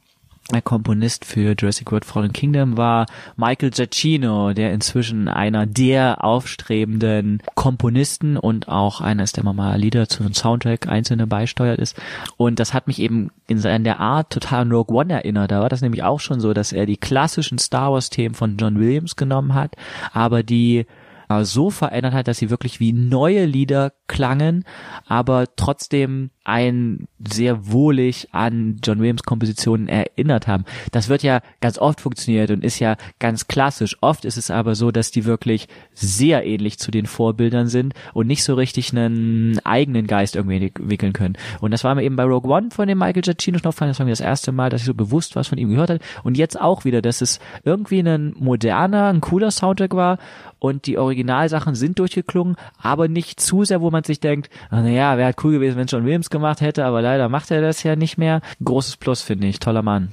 der 0.52 0.62
Komponist 0.62 1.24
für 1.24 1.54
Jurassic 1.58 1.90
World 1.90 2.04
Fallen 2.04 2.32
Kingdom 2.32 2.76
war 2.76 3.06
Michael 3.36 3.70
Giacchino, 3.70 4.52
der 4.52 4.72
inzwischen 4.72 5.28
einer 5.28 5.66
der 5.66 6.22
aufstrebenden 6.22 7.42
Komponisten 7.54 8.36
und 8.36 8.68
auch 8.68 9.00
eines 9.00 9.32
der 9.32 9.44
mal 9.44 9.76
Lieder 9.76 10.08
zu 10.08 10.22
einem 10.22 10.34
Soundtrack 10.34 10.88
einzelne 10.88 11.26
beisteuert 11.26 11.80
ist. 11.80 12.00
Und 12.36 12.60
das 12.60 12.74
hat 12.74 12.86
mich 12.86 13.00
eben 13.00 13.30
in 13.48 13.60
der 13.60 14.00
Art 14.00 14.30
total 14.30 14.62
an 14.62 14.72
Rogue 14.72 14.96
One 14.96 15.12
erinnert. 15.12 15.50
Da 15.50 15.60
war 15.60 15.68
das 15.68 15.82
nämlich 15.82 16.04
auch 16.04 16.20
schon 16.20 16.40
so, 16.40 16.52
dass 16.52 16.72
er 16.72 16.86
die 16.86 16.96
klassischen 16.96 17.58
Star 17.58 17.92
Wars 17.92 18.10
Themen 18.10 18.34
von 18.34 18.56
John 18.56 18.78
Williams 18.78 19.16
genommen 19.16 19.54
hat, 19.54 19.74
aber 20.12 20.42
die 20.42 20.86
äh, 21.28 21.44
so 21.44 21.70
verändert 21.70 22.14
hat, 22.14 22.28
dass 22.28 22.38
sie 22.38 22.50
wirklich 22.50 22.80
wie 22.80 22.92
neue 22.92 23.44
Lieder 23.44 23.92
klangen, 24.06 24.64
aber 25.06 25.46
trotzdem 25.56 26.30
ein 26.46 27.08
sehr 27.18 27.72
wohlig 27.72 28.28
an 28.30 28.78
John 28.82 29.00
Williams 29.00 29.24
Kompositionen 29.24 29.88
erinnert 29.88 30.46
haben. 30.46 30.64
Das 30.92 31.08
wird 31.08 31.24
ja 31.24 31.40
ganz 31.60 31.76
oft 31.76 32.00
funktioniert 32.00 32.52
und 32.52 32.62
ist 32.62 32.78
ja 32.78 32.96
ganz 33.18 33.48
klassisch. 33.48 33.96
Oft 34.00 34.24
ist 34.24 34.36
es 34.36 34.52
aber 34.52 34.76
so, 34.76 34.92
dass 34.92 35.10
die 35.10 35.24
wirklich 35.24 35.66
sehr 35.92 36.46
ähnlich 36.46 36.78
zu 36.78 36.92
den 36.92 37.06
Vorbildern 37.06 37.66
sind 37.66 37.94
und 38.14 38.28
nicht 38.28 38.44
so 38.44 38.54
richtig 38.54 38.92
einen 38.92 39.58
eigenen 39.64 40.06
Geist 40.06 40.36
irgendwie 40.36 40.66
entwickeln 40.66 41.12
können. 41.12 41.36
Und 41.60 41.72
das 41.72 41.82
war 41.82 41.96
mir 41.96 42.04
eben 42.04 42.14
bei 42.14 42.22
Rogue 42.22 42.50
One 42.50 42.70
von 42.70 42.86
dem 42.86 42.98
Michael 42.98 43.22
Giacchino 43.22 43.58
schon 43.58 43.66
aufgefallen. 43.66 43.90
Das 43.90 43.98
war 43.98 44.06
mir 44.06 44.12
das 44.12 44.20
erste 44.20 44.52
Mal, 44.52 44.70
dass 44.70 44.82
ich 44.82 44.86
so 44.86 44.94
bewusst 44.94 45.34
was 45.34 45.48
von 45.48 45.58
ihm 45.58 45.70
gehört 45.70 45.90
habe. 45.90 46.00
Und 46.22 46.38
jetzt 46.38 46.60
auch 46.60 46.84
wieder, 46.84 47.02
dass 47.02 47.22
es 47.22 47.40
irgendwie 47.64 47.98
ein 47.98 48.34
moderner, 48.38 49.08
ein 49.08 49.20
cooler 49.20 49.50
Soundtrack 49.50 49.96
war 49.96 50.18
und 50.58 50.86
die 50.86 50.98
Originalsachen 50.98 51.74
sind 51.74 51.98
durchgeklungen, 51.98 52.56
aber 52.78 53.08
nicht 53.08 53.40
zu 53.40 53.64
sehr, 53.64 53.80
wo 53.80 53.90
man 53.90 54.04
sich 54.04 54.20
denkt, 54.20 54.50
naja, 54.70 55.16
wäre 55.16 55.26
halt 55.26 55.44
cool 55.44 55.52
gewesen, 55.52 55.76
wenn 55.76 55.86
John 55.86 56.04
Williams 56.04 56.30
gemacht 56.30 56.60
hätte, 56.60 56.84
aber 56.84 57.02
leider 57.02 57.28
macht 57.28 57.50
er 57.50 57.60
das 57.60 57.82
ja 57.82 57.96
nicht 57.96 58.18
mehr. 58.18 58.40
Großes 58.64 58.96
Plus, 58.96 59.22
finde 59.22 59.46
ich. 59.46 59.60
Toller 59.60 59.82
Mann. 59.82 60.12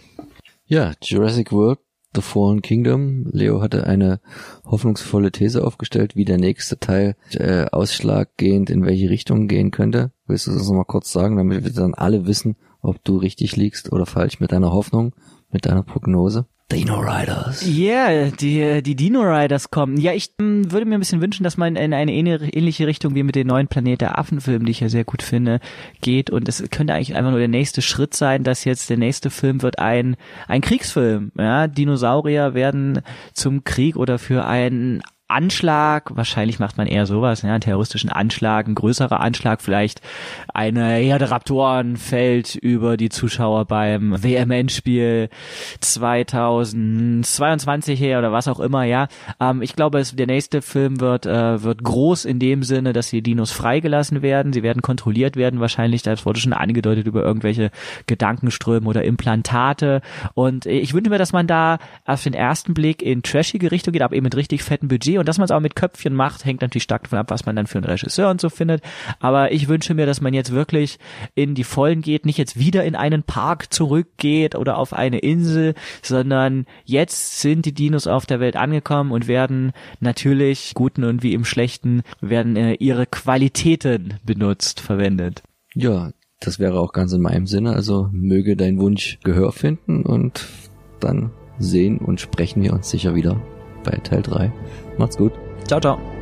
Ja, 0.65 0.93
Jurassic 1.01 1.51
World 1.51 1.79
The 2.15 2.21
Fallen 2.21 2.62
Kingdom. 2.62 3.25
Leo 3.32 3.62
hatte 3.62 3.88
eine 3.88 4.19
hoffnungsvolle 4.65 5.32
These 5.32 5.65
aufgestellt, 5.65 6.15
wie 6.15 6.25
der 6.25 6.38
nächste 6.38 6.79
Teil 6.79 7.15
äh, 7.32 7.65
ausschlaggehend 7.71 8.69
in 8.69 8.86
welche 8.86 9.10
Richtung 9.10 9.47
gehen 9.47 9.71
könnte. 9.71 10.12
Willst 10.27 10.47
du 10.47 10.51
das 10.51 10.67
nochmal 10.67 10.86
kurz 10.86 11.12
sagen, 11.12 11.38
damit 11.38 11.63
wir 11.63 11.73
dann 11.73 11.95
alle 11.95 12.27
wissen, 12.27 12.56
ob 12.82 13.03
du 13.03 13.17
richtig 13.17 13.56
liegst 13.56 13.91
oder 13.91 14.06
falsch 14.06 14.39
mit 14.39 14.51
deiner 14.51 14.71
Hoffnung, 14.71 15.15
mit 15.49 15.65
deiner 15.65 15.84
Prognose? 15.84 16.45
Dino 16.71 16.99
Riders. 16.99 17.63
Ja, 17.67 18.10
yeah, 18.10 18.32
die, 18.32 18.82
die 18.82 18.95
Dino 18.95 19.21
Riders 19.21 19.69
kommen. 19.69 19.97
Ja, 19.97 20.13
ich 20.13 20.32
m, 20.39 20.63
hm, 20.63 20.71
würde 20.71 20.86
mir 20.86 20.95
ein 20.95 21.02
bisschen 21.02 21.21
wünschen, 21.21 21.43
dass 21.43 21.58
man 21.58 21.76
in 21.76 21.93
eine 21.93 22.12
ähnliche 22.12 22.88
Richtung 22.88 23.13
wie 23.13 23.23
mit 23.23 23.36
den 23.36 23.47
neuen 23.47 23.67
Planet 23.67 24.02
der 24.02 24.17
Affen-Filmen, 24.17 24.65
die 24.65 24.71
ich 24.71 24.80
ja 24.80 24.89
sehr 24.89 25.04
gut 25.04 25.21
finde, 25.21 25.60
geht. 26.02 26.32
Und 26.32 26.49
es 26.49 26.63
könnte 26.71 26.93
eigentlich 26.93 27.15
einfach 27.15 27.30
nur 27.30 27.39
der 27.39 27.47
nächste 27.47 27.82
Schritt 27.82 28.15
sein, 28.15 28.43
dass 28.43 28.65
jetzt 28.65 28.89
der 28.89 28.97
nächste 28.97 29.30
Film 29.30 29.62
wird 29.62 29.78
ein, 29.78 30.15
ein 30.47 30.62
Kriegsfilm. 30.62 31.32
Ja, 31.38 31.67
Dinosaurier 31.67 32.56
werden 32.56 33.02
zum 33.34 33.63
Krieg 33.63 33.95
oder 33.95 34.17
für 34.17 34.45
einen 34.45 35.04
Anschlag, 35.34 36.15
wahrscheinlich 36.15 36.60
macht 36.60 36.78
man 36.78 36.88
eher 36.88 37.06
sowas, 37.06 37.41
ja, 37.41 37.50
einen 37.50 37.60
terroristischen 37.62 38.10
Anschlag, 38.10 38.67
ein 38.67 38.76
größerer 38.76 39.19
Anschlag, 39.19 39.62
vielleicht 39.62 40.02
eine 40.54 40.96
Herde 40.96 41.32
Raptoren 41.32 41.98
fällt 41.98 42.56
über 42.56 42.98
die 42.98 43.10
Zuschauer 43.10 43.65
beim 43.65 44.24
WMN-Spiel 44.24 45.30
2022 45.82 48.00
her 48.00 48.19
oder 48.19 48.32
was 48.32 48.48
auch 48.48 48.60
immer, 48.60 48.84
ja. 48.84 49.08
Ähm, 49.39 49.62
ich 49.62 49.76
glaube, 49.76 50.00
es, 50.00 50.15
der 50.15 50.28
nächste 50.28 50.62
Film 50.62 51.00
wird, 51.00 51.26
äh, 51.26 51.63
wird 51.63 51.84
groß 51.84 52.26
in 52.26 52.39
dem 52.39 52.63
Sinne, 52.63 52.93
dass 52.93 53.10
die 53.10 53.22
Dinos 53.22 53.52
freigelassen 53.52 54.22
werden, 54.22 54.54
sie 54.54 54.63
werden 54.63 54.82
kontrolliert 54.82 55.36
werden, 55.36 55.60
wahrscheinlich, 55.60 56.04
das 56.04 56.26
wurde 56.26 56.39
schon 56.39 56.54
angedeutet 56.54 57.08
über 57.08 57.24
irgendwelche 57.24 57.72
Gedankenströme 58.08 58.88
oder 58.88 59.04
Implantate. 59.04 60.02
Und 60.36 60.65
ich 60.65 60.93
wünsche 60.93 61.10
mir, 61.10 61.17
dass 61.17 61.34
man 61.34 61.48
da 61.48 61.80
auf 62.06 62.24
den 62.24 62.34
ersten 62.34 62.74
Blick 62.74 63.02
in 63.02 63.24
trashige 63.24 63.72
Richtung 63.72 63.93
geht, 63.93 64.02
aber 64.02 64.15
eben 64.15 64.24
mit 64.24 64.36
richtig 64.36 64.63
fettem 64.63 64.88
Budget 64.88 65.22
und 65.23 65.29
dass 65.29 65.38
man 65.38 65.45
es 65.45 65.51
auch 65.51 65.62
mit 65.62 65.77
Köpfchen 65.77 66.13
macht, 66.13 66.43
hängt 66.43 66.59
natürlich 66.59 66.83
stark 66.83 67.03
davon 67.03 67.17
ab, 67.17 67.29
was 67.29 67.45
man 67.45 67.55
dann 67.55 67.65
für 67.65 67.77
einen 67.77 67.88
Regisseur 67.88 68.29
und 68.29 68.41
so 68.41 68.49
findet. 68.49 68.83
Aber 69.21 69.53
ich 69.53 69.69
wünsche 69.69 69.93
mir, 69.93 70.05
dass 70.05 70.19
man 70.19 70.33
jetzt 70.33 70.51
wirklich 70.51 70.99
in 71.33 71.55
die 71.55 71.63
Vollen 71.63 72.01
geht, 72.01 72.25
nicht 72.25 72.38
jetzt 72.38 72.59
wieder 72.59 72.83
in 72.83 72.97
einen 72.97 73.23
Park 73.23 73.71
zurückgeht 73.71 74.55
oder 74.55 74.77
auf 74.77 74.91
eine 74.91 75.19
Insel, 75.19 75.75
sondern 76.01 76.65
jetzt 76.83 77.39
sind 77.39 77.65
die 77.65 77.71
Dinos 77.71 78.05
auf 78.05 78.25
der 78.25 78.41
Welt 78.41 78.57
angekommen 78.57 79.13
und 79.13 79.29
werden 79.29 79.71
natürlich, 80.01 80.73
guten 80.73 81.05
und 81.05 81.23
wie 81.23 81.33
im 81.33 81.45
schlechten, 81.45 82.01
werden 82.19 82.57
äh, 82.57 82.73
ihre 82.73 83.05
Qualitäten 83.05 84.15
benutzt, 84.25 84.81
verwendet. 84.81 85.41
Ja, 85.73 86.12
das 86.41 86.59
wäre 86.59 86.81
auch 86.81 86.91
ganz 86.91 87.13
in 87.13 87.21
meinem 87.21 87.47
Sinne. 87.47 87.71
Also 87.71 88.09
möge 88.12 88.57
dein 88.57 88.77
Wunsch 88.77 89.19
Gehör 89.23 89.53
finden 89.53 90.03
und 90.03 90.49
dann 90.99 91.31
sehen 91.59 91.99
und 91.99 92.19
sprechen 92.19 92.62
wir 92.62 92.73
uns 92.73 92.89
sicher 92.89 93.15
wieder 93.15 93.41
bei 93.84 93.98
Teil 94.04 94.22
3. 94.22 94.52
Macht's 94.98 95.17
gut. 95.17 95.34
Ciao, 95.67 95.80
ciao. 95.80 96.12